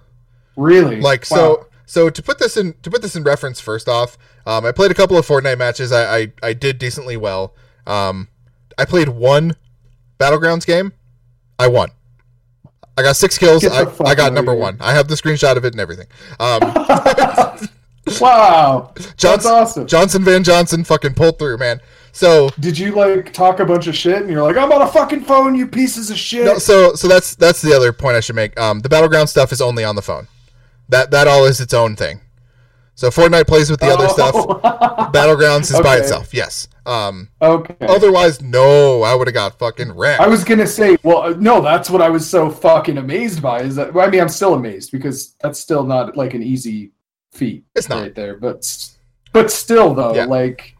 [0.56, 1.00] really?
[1.00, 1.36] Like Wow.
[1.36, 4.16] so So to put this in to put this in reference, first off,
[4.50, 5.92] um, I played a couple of Fortnite matches.
[5.92, 7.54] I I, I did decently well.
[7.86, 8.28] Um,
[8.76, 9.54] I played one
[10.18, 10.92] battlegrounds game.
[11.58, 11.90] I won.
[12.96, 13.64] I got six kills.
[13.64, 14.76] I, I got number one.
[14.80, 16.06] I have the screenshot of it and everything.
[16.38, 16.60] Um,
[18.20, 19.86] wow, that's Johnson, awesome.
[19.86, 21.80] Johnson Van Johnson fucking pulled through, man.
[22.12, 24.88] So Did you like talk a bunch of shit and you're like, I'm on a
[24.88, 26.44] fucking phone, you pieces of shit?
[26.44, 28.58] No, so so that's that's the other point I should make.
[28.58, 30.26] Um, the battleground stuff is only on the phone.
[30.88, 32.20] That that all is its own thing.
[33.00, 34.34] So Fortnite plays with the other stuff.
[35.14, 36.00] Battlegrounds is by Oh.
[36.00, 36.34] Itself.
[36.34, 36.68] Yes.
[36.84, 37.30] Um.
[37.40, 37.74] okay.
[37.80, 40.20] Otherwise, no, I would have got fucking wrecked.
[40.20, 43.62] I was gonna say, well, no, that's what I was so fucking amazed by.
[43.62, 46.92] Is that well, I mean, I'm still amazed because that's still not like an easy
[47.32, 47.64] feat.
[47.74, 48.02] It's not.
[48.02, 48.66] right there, but
[49.32, 50.26] but still though, Yeah.
[50.26, 50.76] like,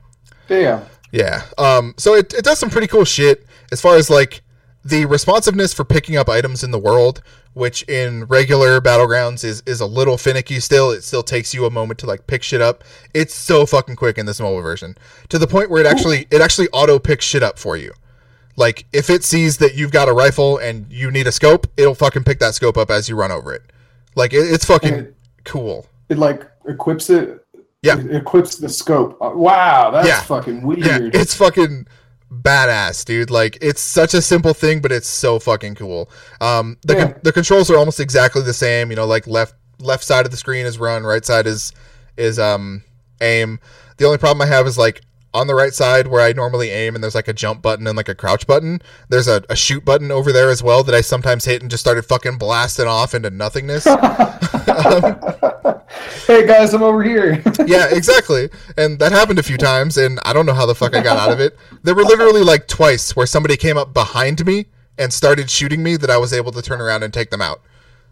[0.47, 0.83] damn.
[1.13, 1.45] Yeah.
[1.57, 1.95] Um.
[1.97, 4.43] So it it does some pretty cool shit as far as like
[4.85, 7.23] the responsiveness for picking up items in the world,
[7.53, 10.59] which in regular battlegrounds is is a little finicky.
[10.61, 12.83] Still, it still takes you a moment to like pick shit up.
[13.13, 14.97] It's so fucking quick in this mobile version
[15.29, 17.93] to the point where it actually it actually auto picks shit up for you.
[18.57, 21.95] Like if it sees that you've got a rifle and you need a scope, it'll
[21.95, 23.63] fucking pick that scope up as you run over it.
[24.17, 25.15] Like it, it's fucking it,
[25.45, 25.87] cool.
[26.09, 27.45] it like equips it.
[27.83, 27.99] Yeah.
[27.99, 29.17] it equips the scope.
[29.23, 30.21] Uh, Wow, that's Yeah.
[30.23, 31.15] fucking Yeah, weird.
[31.15, 31.87] it's fucking
[32.33, 33.31] badass, dude.
[33.31, 36.11] Like it's such a simple thing, but it's so fucking cool.
[36.41, 37.05] Um, the Yeah.
[37.07, 38.91] con- the controls are almost exactly the same.
[38.91, 41.73] You know, like left left side of the screen is run, right side is
[42.17, 42.83] is um
[43.21, 43.59] aim.
[43.97, 45.03] The only problem I have is like
[45.33, 47.97] on the right side where I normally aim and there's like a jump button and
[47.97, 48.83] like a crouch button.
[49.09, 51.83] There's a, a shoot button over there as well that I sometimes hit and just
[51.83, 53.85] started fucking blasting off into nothingness.
[56.27, 57.43] hey guys, I'm over here.
[57.67, 58.51] yeah, exactly.
[58.77, 61.17] And that happened a few times, and I don't know how the fuck I got
[61.17, 61.57] out of it.
[61.83, 64.67] There were literally like twice where somebody came up behind me
[64.99, 67.61] and started shooting me that I was able to turn around and take them out.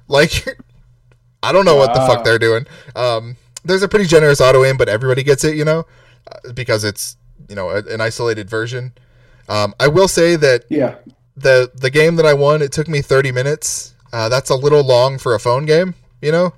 [0.06, 0.46] Like,
[1.42, 2.66] I don't know what the fuck they're doing.
[2.96, 5.84] Um, there's a pretty generous auto aim, but everybody gets it, you know,
[6.54, 7.16] because it's
[7.48, 8.92] you know a, an isolated version.
[9.48, 10.96] Um, I will say that yeah,
[11.36, 13.94] the the game that I won, it took me 30 minutes.
[14.12, 16.52] Uh, that's a little long for a phone game, you know.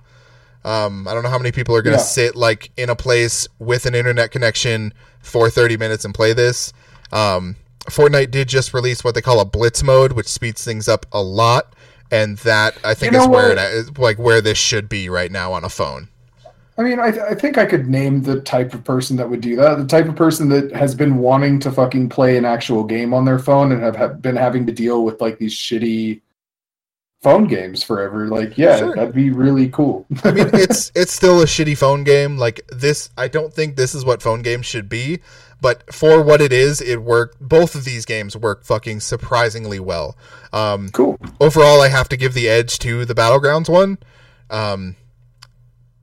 [0.65, 2.07] Um, I don't know how many people are going to Yeah.
[2.07, 6.73] sit like in a place with an internet connection for 30 minutes and play this.
[7.13, 7.57] Um,
[7.87, 11.23] Fortnite did just release what they call a blitz mode, which speeds things up a
[11.23, 11.75] lot,
[12.11, 15.53] and that I think know is where it like where this should be right now
[15.53, 16.09] on a phone.
[16.81, 19.55] I mean, I, I think I could name the type of person that would do
[19.57, 19.77] that.
[19.77, 23.27] The type of person that has been wanting to fucking play an actual game on
[23.27, 26.23] their phone and have, have been having to deal with like these shitty
[27.23, 28.29] phone games forever.
[28.29, 28.95] Like, yeah, Sure.
[28.95, 30.07] that'd be really cool.
[30.25, 32.39] I mean, it's it's still a shitty phone game.
[32.39, 35.21] Like this, I don't think this is what phone games should be.
[35.61, 37.39] But for what it is, it worked.
[37.47, 40.17] Both of these games work fucking surprisingly well.
[40.51, 41.19] Um, cool.
[41.39, 43.99] overall, I have to give the edge to the battlegrounds one.
[44.49, 44.97] Um,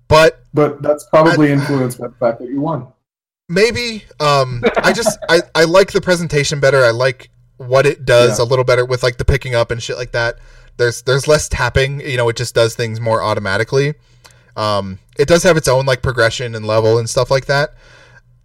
[0.07, 2.87] but But that's probably influenced by the fact that you won.
[3.49, 6.83] maybe um, I just I, I like the presentation better.
[6.83, 8.45] I like what it does Yeah.
[8.45, 10.37] a little better with like the picking up and shit like that.
[10.77, 12.01] There's there's less tapping.
[12.01, 13.95] You know, it just does things more automatically.
[14.55, 17.73] Um, it does have its own like progression and level and stuff like that.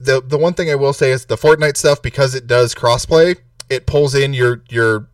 [0.00, 3.36] The the one thing I will say is the Fortnite stuff because it does crossplay.
[3.70, 5.08] It pulls in your your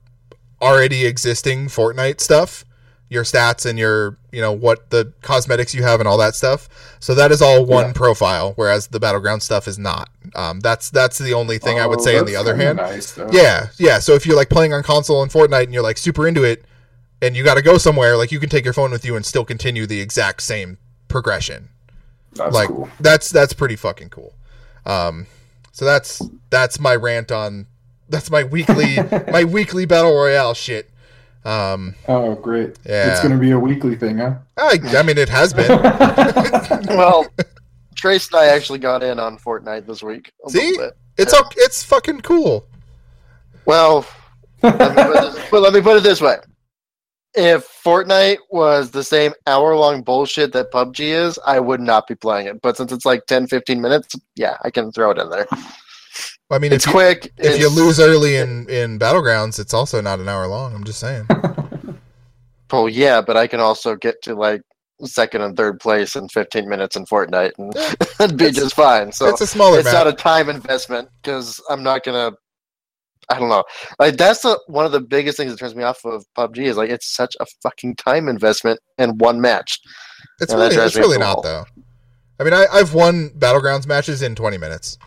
[0.62, 2.64] already existing Fortnite stuff,
[3.11, 6.68] your stats and your you know what the cosmetics you have and all that stuff.
[7.00, 7.92] So that is all one Yeah.
[7.92, 10.11] profile, whereas the battleground stuff is not.
[10.34, 12.18] Um, that's that's the only thing I would Oh, say.
[12.18, 13.98] On the other hand, nice, yeah, yeah.
[13.98, 16.64] So if you're like playing on console and Fortnite and you're like super into it,
[17.22, 19.24] and you got to go somewhere, like you can take your phone with you and
[19.24, 20.76] still continue the exact same
[21.09, 21.70] progression.
[22.34, 22.88] that's like cool.
[23.00, 24.34] that's that's pretty fucking cool.
[24.84, 25.26] Um,
[25.72, 27.66] so that's that's my rant on
[28.11, 28.96] that's my weekly
[29.32, 30.90] my weekly battle royale shit.
[31.49, 32.76] Um, Oh, great.
[32.84, 33.11] Yeah.
[33.11, 34.34] It's going to be a weekly thing, huh?
[34.59, 35.68] I, I mean it has been.
[36.88, 37.26] well,
[37.94, 40.30] Trace and I actually got in on Fortnite this week.
[40.46, 40.92] A See, bit.
[41.16, 42.66] it's okay, it's fucking cool.
[43.64, 44.07] Well,
[44.62, 46.36] let me, put but let me put it this way:
[47.34, 52.49] if Fortnite was the same hour-long bullshit that PUBG is, I would not be playing
[52.49, 52.61] it.
[52.61, 55.46] But since it's like 10, 15 minutes, yeah, I can throw it in there.
[56.51, 57.32] I mean, It's if you, quick.
[57.36, 60.74] if you lose early in in battlegrounds, it's also not an hour long.
[60.74, 61.26] I'm just saying.
[62.70, 64.61] Oh yeah, but I can also get to like
[65.03, 67.74] second and third place in 15 minutes in Fortnite and
[68.20, 69.11] it'd be It's- just fine.
[69.11, 69.94] So it's a smaller it's map.
[69.94, 72.32] not a time investment because I'm not gonna.
[73.30, 73.64] I don't know.
[73.99, 76.76] Like that's the, one of the biggest things that turns me off of PUBG is
[76.76, 79.80] like it's such a fucking time investment in one match.
[80.40, 81.64] It's Yeah, that really, it's really the not though.
[82.38, 84.99] I mean, I, I've won battlegrounds matches in 20 minutes,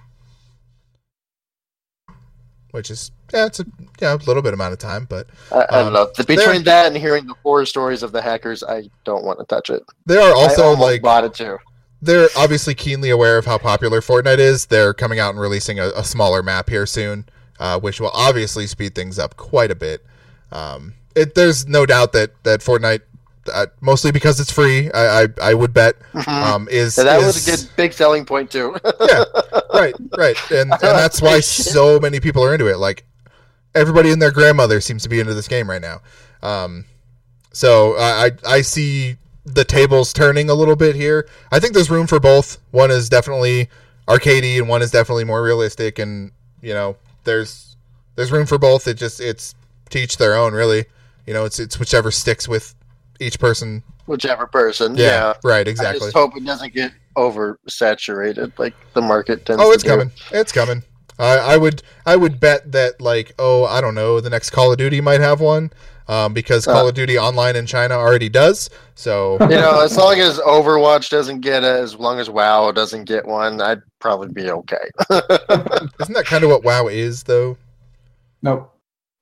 [2.71, 3.65] which is yeah, it's a
[4.01, 6.11] yeah, a little bit amount of time, but I, I Um, don't know.
[6.17, 9.45] The- Between that and hearing the horror stories of the hackers, I don't want to
[9.45, 9.83] touch it.
[10.05, 11.57] there are also like bought it too.
[12.01, 14.65] they're obviously keenly aware of how popular Fortnite is.
[14.65, 17.25] They're coming out and releasing a, a smaller map here soon,
[17.59, 20.03] uh, which will obviously speed things up quite a bit.
[20.51, 23.01] Um, it, there's no doubt that that Fortnite,
[23.53, 25.95] uh, mostly because it's free, I I, I would bet
[26.27, 28.75] um, is So that is- was a good big selling point too.
[29.01, 29.23] yeah,
[29.73, 32.77] right, right, and and that's why so many people are into it.
[32.77, 33.05] Like
[33.73, 36.01] everybody and their grandmother seems to be into this game right now.
[36.43, 36.85] Um,
[37.53, 41.27] so I I I see the tables turning a little bit here.
[41.51, 42.59] I think there's room for both.
[42.71, 43.69] One is definitely
[44.07, 45.99] arcadey, and one is definitely more realistic.
[45.99, 46.31] And
[46.61, 47.75] you know, there's
[48.15, 48.87] there's room for both.
[48.87, 49.55] It just it's
[49.89, 50.85] to each their own, really.
[51.25, 52.75] You know, it's it's whichever sticks with
[53.21, 53.83] each person.
[54.07, 54.95] Whichever person.
[54.95, 55.33] Yeah, Yeah.
[55.43, 55.99] right, I exactly.
[56.07, 59.95] just hope it doesn't get oversaturated like the market tends Oh, it's to do.
[59.95, 60.11] coming.
[60.31, 60.83] It's coming.
[61.19, 64.71] I I would I would bet that like oh I don't know the next Call
[64.71, 65.71] of Duty might have one
[66.07, 66.89] um, because Call Uh.
[66.89, 68.69] of Duty Online in China already does.
[68.95, 73.05] So You know, as long as Overwatch doesn't get it, as long as WoW doesn't
[73.05, 74.89] get one, I'd probably be okay.
[75.11, 77.57] isn't that kind of what WoW is though?
[78.41, 78.73] Nope.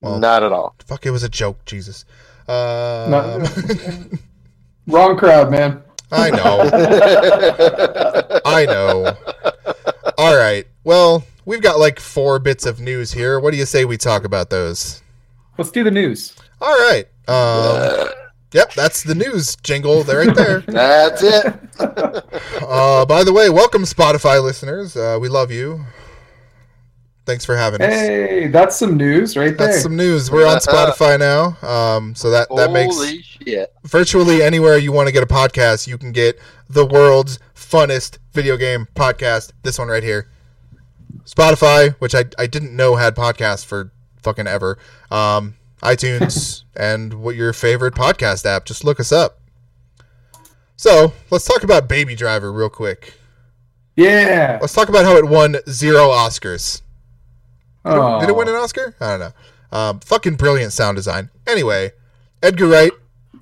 [0.02, 0.76] Well, Not at all.
[0.86, 1.66] Fuck, it was a joke.
[1.66, 2.06] Jesus.
[2.50, 3.45] No.
[4.88, 5.84] Wrong crowd, man.
[6.12, 6.70] I know.
[8.45, 9.16] I know.
[10.18, 10.66] All right.
[10.84, 13.39] Well, we've got like four bits of news here.
[13.39, 15.04] What do you say we talk about those?
[15.58, 16.36] Let's do the news.
[16.60, 17.06] All right.
[17.28, 18.08] Um,
[18.52, 20.04] yep, that's the news jingle.
[20.04, 20.62] They're right there.
[20.62, 21.45] That's it.
[21.80, 24.97] Uh, by the way, welcome Spotify listeners.
[24.97, 25.86] Uh, we love you.
[27.30, 27.93] Thanks for having us.
[27.93, 29.67] Hey, that's some news right there.
[29.67, 30.32] That's some news.
[30.32, 33.71] We're on Spotify now, um, so that that makes shit.
[33.84, 38.57] virtually anywhere you want to get a podcast, you can get the world's funnest video
[38.57, 39.51] game podcast.
[39.61, 40.27] This one right here,
[41.23, 43.91] Spotify, which I I didn't know had podcasts for
[44.23, 44.80] fucking ever.
[45.11, 45.53] Um,
[45.84, 48.65] iTunes and what your favorite podcast app.
[48.65, 49.39] Just look us up.
[50.77, 53.13] So let's talk about Baby Driver real quick.
[53.95, 54.57] yeah.
[54.59, 56.82] Let's talk about how it won zero Oscars.
[57.86, 58.19] Did it- Oh.
[58.19, 58.95] Did it win an Oscar?
[58.99, 59.34] I don't know.
[59.71, 61.30] Um, fucking brilliant sound design.
[61.47, 61.91] Anyway,
[62.41, 62.91] Edgar Wright,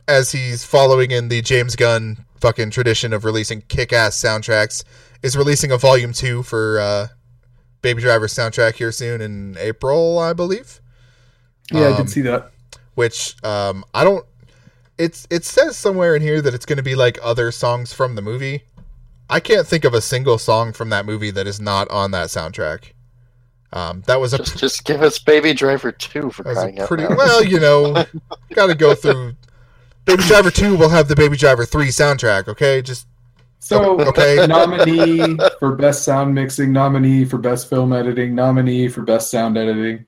[0.08, 4.84] as he's following in the James Gunn fucking tradition of releasing kick-ass soundtracks,
[5.24, 7.08] is releasing a volume two for uh,
[7.82, 10.82] Baby Driver's soundtrack here soon in April, I believe.
[11.72, 12.52] Yeah, I Um, did see that.
[12.96, 14.26] Which um, I don't.
[14.98, 18.16] It's it says somewhere in here that it's going to be like other songs from
[18.16, 18.64] the movie.
[19.30, 22.28] I can't think of a single song from that movie that is not on that
[22.30, 22.94] soundtrack.
[23.74, 26.88] Um, that was a Just, just give us Baby Driver 2 for crying a out
[26.88, 27.18] pretty loud.
[27.18, 28.06] well, you know,
[28.54, 29.34] got to go through.
[30.06, 32.48] Baby Driver Two will have the Baby Driver Three soundtrack.
[32.48, 33.08] Okay, just
[33.60, 34.48] So, okay.
[34.48, 40.06] nominee for best sound mixing, nominee for best film editing, nominee for best sound editing.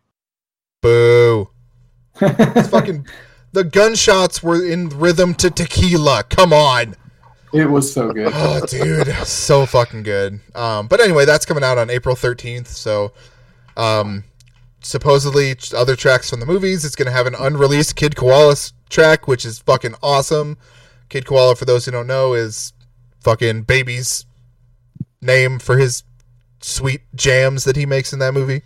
[0.81, 1.49] boo.
[2.21, 3.07] It's fucking.
[3.51, 6.23] The gunshots were in rhythm to tequila.
[6.29, 6.95] Come on.
[7.51, 8.31] it was so good.
[8.33, 10.39] Oh, dude, so fucking good.
[10.55, 12.67] Um, but anyway, that's coming out on April 13th.
[12.67, 13.11] So,
[13.79, 14.23] um,
[14.81, 16.85] supposedly other tracks from the movies.
[16.85, 18.55] It's gonna have an unreleased Kid Koala
[18.89, 20.57] track, which is fucking awesome.
[21.09, 22.73] Kid Koala, for those who don't know, is
[23.21, 24.25] fucking baby's
[25.21, 26.03] name for his
[26.61, 28.61] sweet jams that he makes in that movie.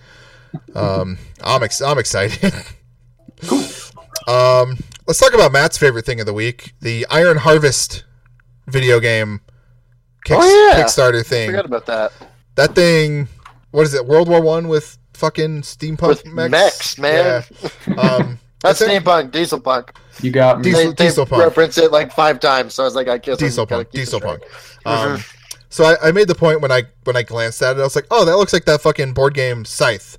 [0.76, 2.54] Um, I'm ex- I'm excited.
[4.26, 8.06] Um, let's talk about Matt's favorite thing of the week: the Iron Harvest
[8.68, 9.42] video game
[10.24, 10.82] kick- Oh, yeah.
[10.82, 11.50] Kickstarter thing.
[11.50, 12.14] Forgot about that.
[12.56, 13.28] That thing,
[13.72, 14.06] what is it?
[14.06, 16.52] World War One with fucking steampunk With mechs?
[16.52, 17.44] mechs, man.
[17.88, 17.98] Yeah.
[17.98, 19.92] Um, That's steampunk, diesel punk.
[20.22, 20.64] You got me.
[20.64, 21.32] Diesel- they, they punk.
[21.44, 24.22] reference it like five times, so I was like, I guess I'm diesel punk, diesel
[24.22, 24.42] punk.
[24.86, 25.24] Um,
[25.70, 27.96] so I, I made the point when I when I glanced at it, I was
[27.96, 30.18] like, oh, that looks like that fucking board game Scythe,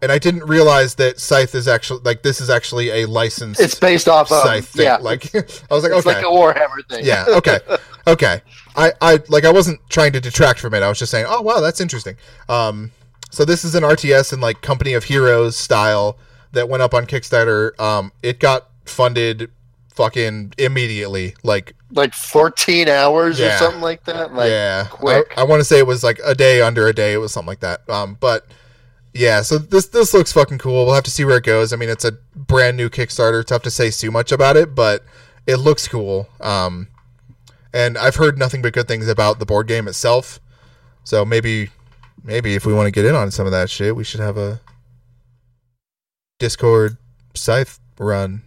[0.00, 3.74] and I didn't realize that Scythe is actually like this is actually a licensed It's
[3.74, 4.84] based off of Scythe thing.
[4.86, 5.38] yeah, Like I
[5.74, 7.04] was like, it's okay, like a Warhammer thing.
[7.04, 7.58] yeah, okay,
[8.06, 8.40] okay.
[8.76, 10.82] I, I like I wasn't trying to detract from it.
[10.82, 12.16] I was just saying, oh wow, that's interesting.
[12.48, 12.92] Um,
[13.34, 16.16] so this is an RTS and like Company of Heroes style
[16.52, 17.78] that went up on Kickstarter.
[17.80, 19.50] Um, it got funded
[19.94, 21.34] fucking immediately.
[21.42, 23.54] Like like 14 hours Yeah.
[23.54, 24.34] or something like that.
[24.34, 25.32] Like, yeah, quick.
[25.36, 27.12] I, I want to say it was like a day under a day.
[27.12, 27.88] It was something like that.
[27.88, 28.46] Um, but
[29.12, 30.86] yeah, so this this looks fucking cool.
[30.86, 31.72] We'll have to see where it goes.
[31.72, 33.44] I mean, it's a brand new Kickstarter.
[33.44, 35.04] Tough to say too much about it, but
[35.46, 36.28] it looks cool.
[36.40, 36.88] Um,
[37.72, 40.40] and I've heard nothing but good things about the board game itself.
[41.04, 41.70] So maybe
[42.24, 44.36] maybe if we want to get in on some of that shit, we should have
[44.36, 44.60] a
[46.38, 46.96] Discord
[47.34, 48.42] scythe run.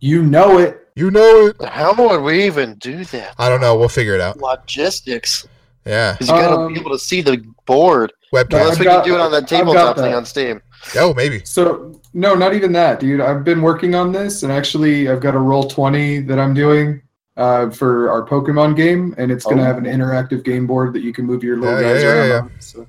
[0.00, 0.88] You know it.
[0.94, 1.62] You know it.
[1.64, 3.34] How would we even do that?
[3.38, 3.76] I don't know.
[3.78, 4.38] We'll figure it out.
[4.38, 5.46] Logistics.
[5.86, 8.12] Yeah, Because you gotta Um, be able to see the board.
[8.34, 8.60] webcam.
[8.60, 10.60] Unless we got- can do it on that tabletop thing on Steam.
[10.96, 11.42] Oh, maybe.
[11.44, 13.20] So no, not even that, dude.
[13.20, 17.02] I've been working on this, and actually, I've got a roll twenty that I'm doing
[17.36, 19.66] uh, for our Pokemon game, and it's going to Oh.
[19.66, 22.28] have an interactive game board that you can move your little Yeah, guys yeah, around.
[22.28, 22.38] yeah.
[22.40, 22.50] On.
[22.60, 22.86] So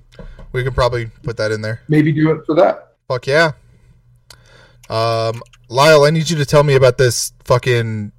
[0.54, 1.82] We could probably put that in there.
[1.88, 2.93] maybe do it for that.
[3.08, 3.52] Fuck yeah.
[4.89, 8.14] Um, Lyle, I need you to tell me about this fucking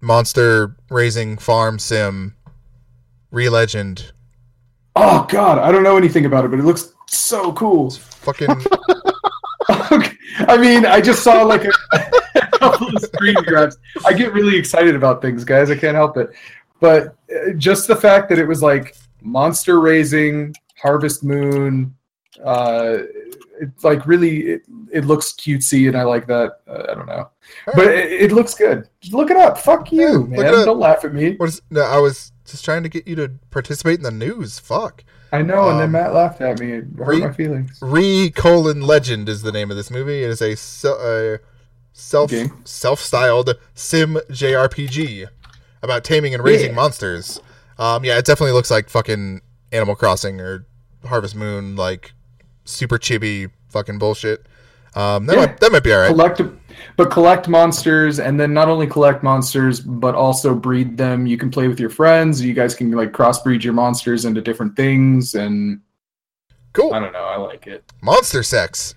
[0.00, 2.34] monster raising farm sim
[3.30, 4.12] Re:Legend.
[4.96, 7.90] Oh God, I don't know anything about it, but it looks so cool.
[7.90, 8.48] Fucking
[9.68, 11.70] I mean, I just saw like a,
[12.96, 13.78] of screen grabs.
[14.04, 15.70] I get really excited about things, guys.
[15.70, 16.30] I can't help it.
[16.80, 21.94] But uh, just the fact that it was like monster raising, Harvest Moon,
[22.44, 22.98] uh,
[23.60, 26.60] it's like really, it, it looks cutesy, and I like that.
[26.66, 27.28] Uh, I don't know,
[27.74, 28.88] but it, it looks good.
[29.02, 29.58] Just look it up.
[29.58, 30.52] Fuck you, look man.
[30.64, 31.34] Don't laugh at me.
[31.36, 31.60] what is?
[31.70, 34.58] No, I was just trying to get you to participate in the news.
[34.58, 35.04] Fuck.
[35.32, 36.72] I know, and then Um, Matt laughed at me.
[36.72, 37.78] It hurt re- my feelings.
[37.82, 40.24] Re colon legend is the name of this movie.
[40.24, 40.56] It is a,
[40.90, 41.38] a
[41.92, 42.62] self Game.
[42.64, 45.26] self styled sim JRPG
[45.82, 46.76] about taming and raising Yeah.
[46.76, 47.40] monsters.
[47.78, 49.40] Um, yeah, it definitely looks like fucking
[49.72, 50.66] Animal Crossing or
[51.06, 52.12] Harvest Moon, like
[52.64, 54.44] super chibi fucking bullshit.
[54.94, 55.40] Um, that Yeah.
[55.46, 56.08] might that might be all right.
[56.08, 56.40] collect
[56.96, 61.50] but collect monsters and then not only collect monsters but also breed them you can
[61.50, 65.80] play with your friends you guys can like crossbreed your monsters into different things and
[66.72, 66.92] Cool.
[66.94, 68.94] i don't know i like it Monster sex.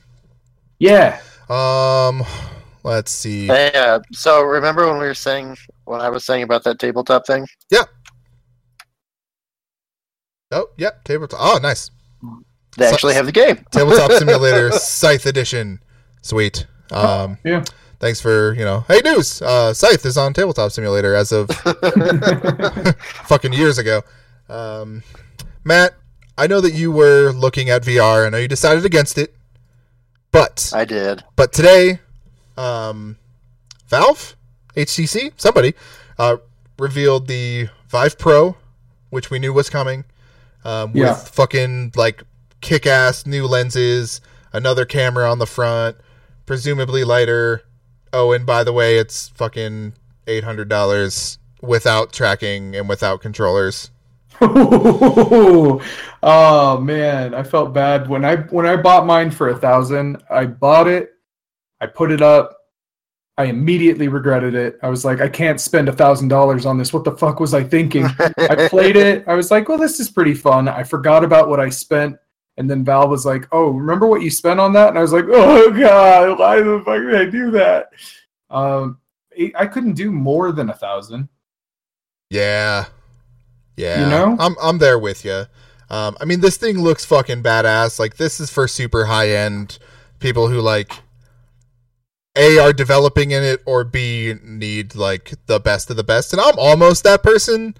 [0.79, 1.19] yeah
[1.49, 2.23] Um,
[2.83, 3.47] let's see.
[3.47, 7.25] Hey, uh, so remember when we were saying what I was saying about that tabletop
[7.25, 7.47] thing?
[7.71, 7.83] Yeah.
[10.51, 11.03] Oh, yep.
[11.03, 11.39] Tabletop.
[11.41, 11.89] Oh, nice.
[12.77, 13.65] They So- actually have the game.
[13.71, 15.79] Tabletop Simulator Scythe Edition.
[16.21, 16.65] Sweet.
[16.91, 17.63] Um, yeah
[17.99, 18.81] thanks for you know.
[18.89, 19.41] Hey, news.
[19.41, 21.49] Uh, Scythe is on Tabletop Simulator as of
[23.25, 24.01] fucking years ago.
[24.49, 25.03] Um,
[25.63, 25.93] Matt,
[26.37, 28.25] I know that you were looking at VR.
[28.27, 29.33] I know you decided against it,
[30.33, 31.23] but I did.
[31.37, 32.01] but today,
[32.57, 33.17] um,
[33.87, 34.35] Valve,
[34.75, 35.73] HTC, somebody,
[36.17, 36.37] uh,
[36.79, 38.55] revealed the Vive Pro,
[39.09, 40.05] which we knew was coming,
[40.65, 41.13] um, with Yeah.
[41.13, 42.23] fucking like
[42.61, 45.97] kick-ass new lenses, another camera on the front,
[46.45, 47.63] presumably lighter.
[48.11, 49.93] Oh, and by the way, it's fucking
[50.27, 53.89] eight hundred dollars without tracking and without controllers.
[54.41, 55.79] oh
[56.81, 60.87] man i felt bad when i when i bought mine for a thousand i bought
[60.87, 61.12] it
[61.83, 62.57] i put it up
[63.37, 66.93] i immediately regretted it i was like i can't spend a thousand dollars on this
[66.93, 68.05] what the fuck was i thinking
[68.37, 69.23] I played it.
[69.27, 70.67] I was like, well, this is pretty fun.
[70.67, 72.17] I forgot about what I spent.
[72.57, 74.89] And then Valve was like, oh, remember what you spent on that?
[74.89, 77.89] And I was like, oh, God, why the fuck did I do that?
[78.49, 78.99] Um,
[79.39, 81.29] I- I couldn't do more than a thousand.
[82.29, 82.85] Yeah.
[83.77, 84.03] Yeah.
[84.03, 84.37] You know?
[84.39, 85.45] I'm I'm there with you.
[85.89, 87.97] Um I mean this thing looks fucking badass.
[87.99, 89.79] Like this is for super high end
[90.19, 90.91] people who like
[92.35, 96.33] A are developing in it or B need like the best of the best.
[96.33, 97.75] And I'm almost that person,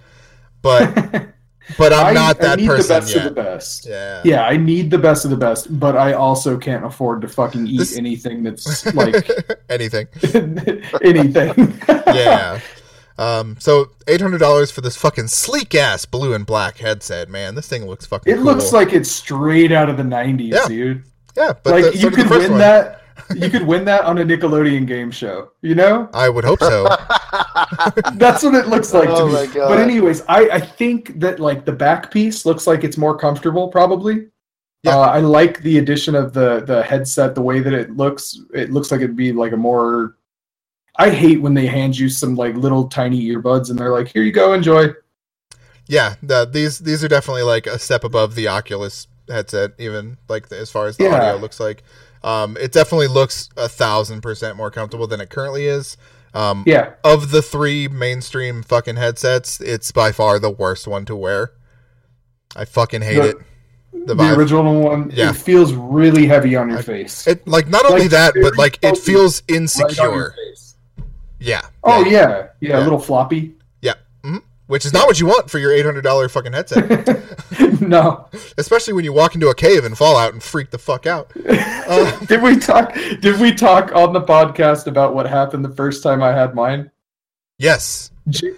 [0.61, 0.93] but
[1.77, 3.25] but I'm I- not I that need person the best yet.
[3.27, 3.85] of the best.
[3.87, 4.21] Yeah.
[4.23, 7.65] Yeah, I need the best of the best, but I also can't afford to fucking
[7.67, 9.27] eat This- anything that's like
[9.69, 10.07] anything.
[11.03, 11.79] anything.
[12.07, 12.59] Yeah.
[13.17, 17.55] Um so eight hundred dollars for this fucking sleek ass blue and black headset, man.
[17.55, 18.45] This thing looks fucking It cool.
[18.45, 20.67] looks like it's straight out of the 90s, Yeah.
[20.67, 21.03] dude.
[21.35, 22.59] Yeah, but like the- you could win one.
[22.59, 23.01] that.
[23.35, 25.51] You could win that on a Nickelodeon game show.
[25.61, 26.83] You know, I would hope so.
[28.15, 29.33] that's what it looks like to Oh me.
[29.33, 29.69] my God.
[29.69, 33.67] But anyways, I I think that like the back piece looks like it's more comfortable.
[33.69, 34.27] Probably.
[34.83, 34.97] Yeah.
[34.97, 37.35] Uh, I like the addition of the the headset.
[37.35, 40.17] The way that it looks, it looks like it'd be like a more.
[40.97, 44.23] I hate when they hand you some like little tiny earbuds and they're like, "Here
[44.23, 44.89] you go, enjoy."
[45.87, 50.51] Yeah, the, these these are definitely like a step above the Oculus headset, even like
[50.51, 51.15] as far as the Yeah.
[51.15, 51.83] audio looks like.
[52.23, 55.97] Um, it definitely looks a thousand percent more comfortable than it currently is.
[56.33, 61.15] Um, Yeah, Of the three mainstream fucking headsets, it's by far the worst one to
[61.15, 61.51] wear.
[62.55, 63.37] I fucking hate The- it.
[64.07, 65.11] The the, original one.
[65.13, 65.29] Yeah.
[65.29, 67.27] It feels really heavy on your I- face.
[67.27, 70.33] It like not only Like, that, but like it feels right insecure.
[70.35, 70.75] face.
[71.39, 71.61] Yeah.
[71.83, 72.79] Oh yeah, yeah, Yeah.
[72.79, 73.53] a little floppy.
[73.81, 73.93] Yeah.
[74.23, 76.87] hmm Which is not what you want for your eight hundred dollar fucking headset,
[77.89, 78.27] no.
[78.57, 81.31] especially when you walk into a cave and fall out and freak the fuck out.
[81.47, 82.93] Uh, did we talk?
[83.21, 86.91] Did we talk on the podcast about what happened the first time I had mine?
[87.57, 88.09] yes.
[88.29, 88.51] J-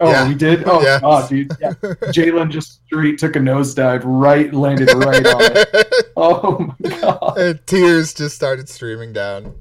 [0.00, 0.28] oh, Yeah.
[0.28, 0.64] we did.
[0.66, 0.98] Oh Yeah.
[1.00, 1.52] god, dude.
[1.60, 1.72] Yeah.
[2.08, 5.94] Jalen just straight took a nosedive, right, landed right on it.
[6.16, 7.36] Oh my god.
[7.38, 9.54] And tears just started streaming down.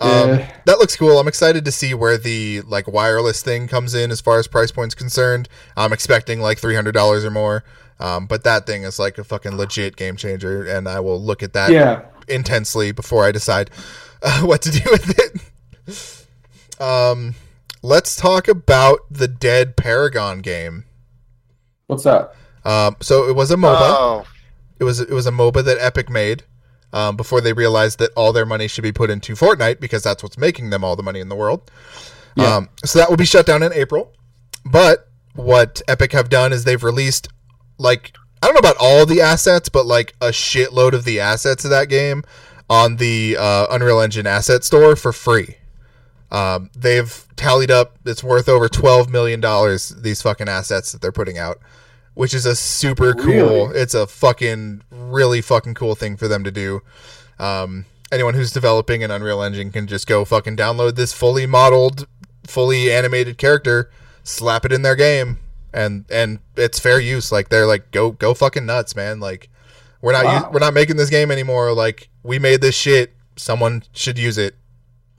[0.00, 0.52] Um, Yeah.
[0.66, 1.20] That looks cool.
[1.20, 4.72] I'm excited to see where the like wireless thing comes in as far as price
[4.72, 5.48] points concerned.
[5.76, 7.62] I'm expecting like three hundred dollars or more.
[8.00, 11.42] Um, but that thing is like a fucking legit game changer, and I will look
[11.42, 12.02] at that Yeah.
[12.28, 13.70] intensely before I decide
[14.22, 16.82] uh, what to do with it.
[16.82, 17.34] Um,
[17.82, 20.84] let's talk about the Dead Paragon game.
[21.88, 22.32] What's that?
[22.64, 23.76] Um, so it was a MOBA.
[23.80, 24.26] Oh,
[24.78, 26.44] It was it was a MOBA that Epic made
[26.92, 30.22] um, before they realized that all their money should be put into Fortnite because that's
[30.22, 31.70] what's making them all the money in the world.
[32.36, 32.56] Yeah.
[32.56, 34.12] Um, so that will be shut down in April.
[34.64, 37.28] But what Epic have done is they've released
[37.80, 41.64] like I don't know about all the assets, but like a shitload of the assets
[41.64, 42.22] of that game
[42.68, 45.56] on the uh, Unreal Engine asset store for free.
[46.30, 49.88] Um, they've tallied up it's worth over twelve million dollars.
[49.88, 51.58] These fucking assets that they're putting out,
[52.14, 53.68] which is a super cool.
[53.68, 53.80] Really?
[53.80, 56.82] It's a fucking really fucking cool thing for them to do.
[57.38, 62.06] Um, anyone who's developing an Unreal Engine can just go fucking download this fully modeled,
[62.46, 63.90] fully animated character,
[64.22, 65.38] slap it in their game,
[65.72, 67.30] and and it's fair use.
[67.32, 69.20] Like they're like go go fucking nuts, man.
[69.20, 69.48] Like
[70.02, 70.38] we're not Wow.
[70.46, 71.72] u- we're not making this game anymore.
[71.72, 73.14] Like we made this shit.
[73.36, 74.54] Someone should use it.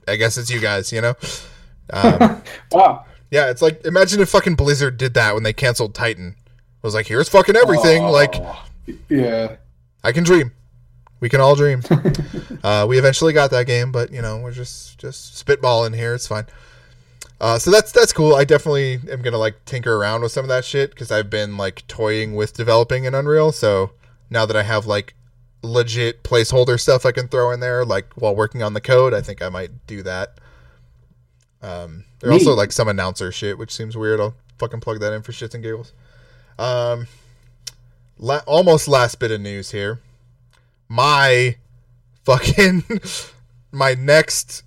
[0.08, 1.14] I guess it's you guys, you know.
[1.92, 2.42] Um,
[2.72, 3.04] Wow.
[3.30, 6.36] yeah, it's like imagine if fucking Blizzard did that when they canceled Titan.
[6.38, 8.02] It was like here's fucking everything.
[8.04, 8.64] Like Oh,
[9.08, 9.56] yeah.
[10.04, 10.52] I can dream.
[11.20, 11.82] We can all dream.
[12.64, 16.14] uh, we eventually got that game, but you know we're just just spitballing here.
[16.14, 16.46] It's fine.
[17.40, 18.34] Uh, so that's that's cool.
[18.34, 21.56] I definitely am gonna like tinker around with some of that shit because I've been
[21.56, 23.50] like toying with developing in Unreal.
[23.50, 23.92] So
[24.30, 25.14] now that I have like
[25.62, 29.20] legit placeholder stuff I can throw in there, like while working on the code, I
[29.20, 30.38] think I might do that.
[31.62, 34.20] Um, there's also like some announcer shit, which seems weird.
[34.20, 35.92] I'll fucking plug that in for shits and giggles.
[36.58, 37.08] Um,
[38.18, 40.00] la- almost last bit of news here.
[40.88, 41.56] My
[42.24, 42.84] fucking
[43.72, 44.62] my next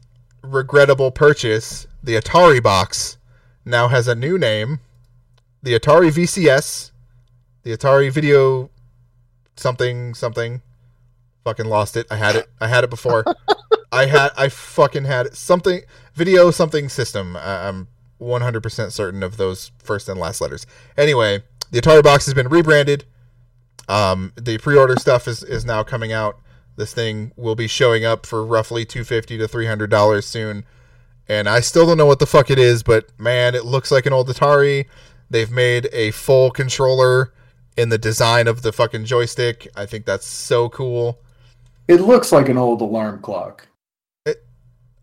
[0.45, 3.17] regrettable purchase, the Atari box,
[3.65, 4.79] now has a new name.
[5.63, 6.91] The Atari VCS,
[7.63, 8.69] the Atari Video
[9.55, 10.61] something something.
[11.43, 12.07] Fucking lost it.
[12.09, 12.47] I had it.
[12.59, 13.23] I had it before.
[13.91, 14.31] I had.
[14.37, 15.35] I fucking had it.
[15.35, 15.81] something
[16.13, 17.35] video something system.
[17.37, 17.87] I'm
[18.19, 20.65] 100% certain of those first and last letters.
[20.97, 23.05] Anyway, the Atari box has been rebranded.
[23.87, 26.39] Um, the pre-order stuff is is now coming out.
[26.75, 30.65] This thing will be showing up for roughly 250 to 300 dollars soon.
[31.27, 34.05] And I still don't know what the fuck it is, but man, it looks like
[34.05, 34.85] an old Atari.
[35.29, 37.33] They've made a full controller
[37.75, 39.67] in the design of the fucking joystick.
[39.75, 41.19] I think that's so cool.
[41.87, 43.67] It looks like an old alarm clock.
[44.25, 44.45] It,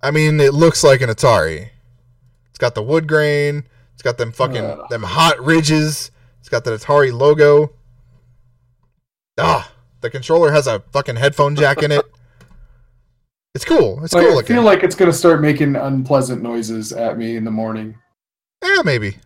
[0.03, 1.71] I mean, it looks like an Atari.
[2.51, 3.65] It's got the wood grain.
[3.95, 4.89] It's got them fucking Ugh.
[4.91, 6.11] them hot ridges.
[6.41, 7.73] It's got the Atari logo.
[9.39, 12.05] Ah, the controller has a fucking headphone jack in it.
[13.55, 14.03] It's cool.
[14.05, 14.57] It's Like, cool I looking.
[14.57, 17.97] feel like it's gonna start making unpleasant noises at me in the morning.
[18.65, 19.17] yeah, maybe.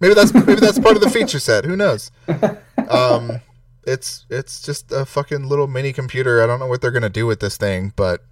[0.00, 1.64] Maybe that's maybe that's part of the feature set.
[1.64, 2.10] Who knows?
[2.88, 3.40] Um,
[3.84, 6.40] it's it's just a fucking little mini computer.
[6.40, 8.22] I don't know what they're gonna do with this thing, but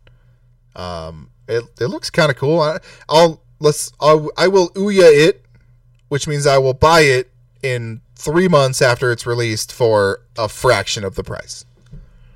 [0.77, 2.61] um, it it looks kind of cool.
[2.61, 2.79] I,
[3.09, 5.45] I'll let's I'll, I will Ouya it,
[6.09, 7.33] which means I will buy it
[7.65, 11.65] in three months after it's released for a fraction of the price.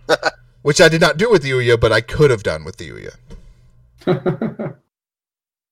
[0.63, 2.91] which I did not do with the Ouya, but I could have done with the
[4.07, 4.75] Ouya.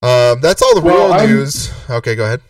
[0.02, 1.72] Um, that's all the Well, real I'm- news.
[1.88, 2.40] Okay, go ahead.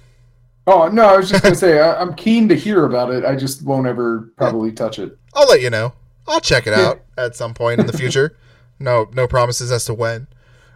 [0.67, 3.25] oh no, I was just gonna say I, I'm keen to hear about it.
[3.25, 5.17] I just won't ever probably touch it.
[5.33, 5.93] I'll let you know.
[6.27, 8.37] I'll check it out at some point in the future.
[8.81, 10.27] No, no promises as to when.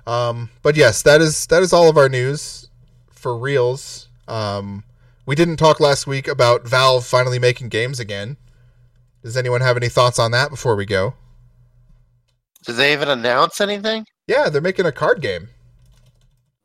[0.07, 2.69] Um, but yes, that is that is all of our news
[3.11, 4.07] for reals.
[4.29, 4.85] Um,
[5.27, 8.37] we didn't talk last week about Valve finally making games again.
[9.23, 11.14] Does anyone have any thoughts on that before we go?
[12.66, 14.07] Did they even announce anything?
[14.27, 15.49] Yeah, they're making a card game.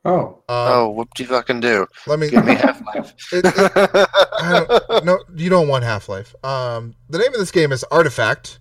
[0.04, 1.88] Oh, Um, oh, whoop de fucking do.
[2.06, 2.30] let me.
[2.30, 3.14] Give me Half Life.
[3.34, 4.08] it- it-
[4.40, 6.36] I don't, no, you don't want Half Life.
[6.44, 8.60] Um, the name of this game is Artifact.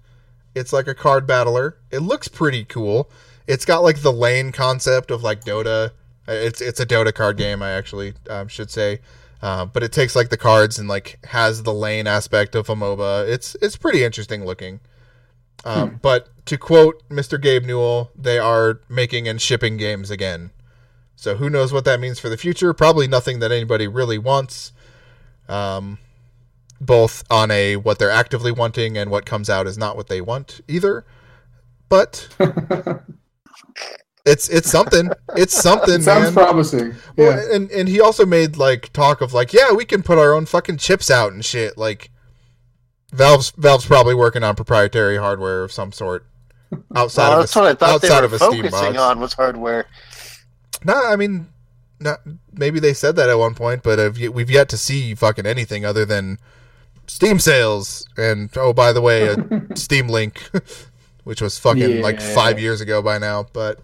[0.54, 1.76] It's like a card battler.
[1.90, 3.10] It looks pretty cool.
[3.46, 5.90] It's got like the lane concept of like Dota.
[6.26, 7.62] Uh, It's it's a Dota card game.
[7.62, 9.00] I actually um, should say,
[9.44, 12.74] uh, but it takes like the cards and like has the lane aspect of a
[12.74, 13.28] MOBA.
[13.28, 14.80] It's it's pretty interesting looking.
[15.66, 17.38] Um, But to quote Mr.
[17.38, 20.50] Gabe Newell, they are making and shipping games again.
[21.14, 22.72] So who knows what that means for the future?
[22.72, 24.72] Probably nothing that anybody really wants.
[25.46, 25.98] Um,
[26.80, 30.22] both on a what they're actively wanting and what comes out is not what they
[30.22, 31.04] want either.
[31.90, 32.28] But
[34.24, 35.10] it's it's something.
[35.36, 36.32] It's something, sounds man.
[36.32, 36.94] promising.
[37.16, 37.54] Well, Yeah.
[37.56, 40.46] and and he also made like talk of like, yeah, we can put our own
[40.46, 41.76] fucking chips out and shit.
[41.76, 42.10] Like,
[43.12, 46.26] Valve's Valve's probably working on proprietary hardware of some sort
[46.96, 48.92] outside Well, of that's a, what I thought they outside were of a Steam focusing
[48.94, 48.98] box.
[48.98, 49.86] on was hardware.
[50.84, 51.48] No, I mean,
[52.00, 52.20] not
[52.52, 55.84] maybe they said that at one point, but have we've yet to see fucking anything
[55.84, 56.38] other than
[57.06, 59.36] Steam sales and oh, by the way, a
[59.76, 60.50] Steam Link
[61.24, 63.46] which was fucking like five years ago by now.
[63.52, 63.80] But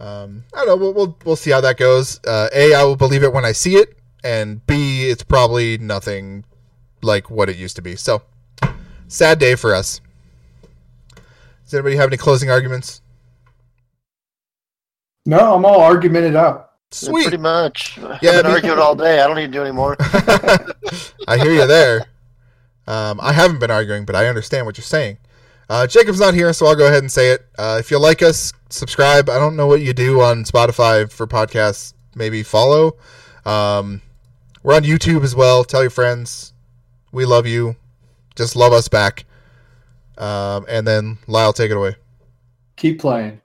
[0.00, 0.76] um, I don't know.
[0.76, 2.20] We'll, we'll we'll see how that goes.
[2.24, 6.44] Uh, a, I will believe it when I see it, and B, it's probably nothing
[7.02, 7.96] like what it used to be.
[7.96, 8.22] So
[9.08, 10.00] sad day for us.
[11.64, 13.02] Does anybody have any closing arguments?
[15.26, 16.70] No, I'm all argumented out.
[16.90, 17.24] Sweet.
[17.24, 17.98] Pretty much.
[17.98, 19.20] Yeah, I've been me- arguing all day.
[19.20, 19.96] I don't need to do anymore.
[21.28, 22.06] I hear you there.
[22.86, 25.18] Um, I haven't been arguing, but I understand what you're saying.
[25.68, 27.46] Uh, Jacob's not here, so I'll go ahead and say it.
[27.58, 29.28] Uh, if you like us, subscribe.
[29.28, 31.92] I don't know what you do on Spotify for podcasts.
[32.14, 32.96] Maybe follow.
[33.44, 34.00] Um,
[34.62, 35.64] we're on YouTube as well.
[35.64, 36.52] Tell your friends.
[37.12, 37.76] We love you.
[38.34, 39.24] Just love us back.
[40.16, 41.96] Um, and then Lyle, take it away.
[42.76, 43.40] Keep playing.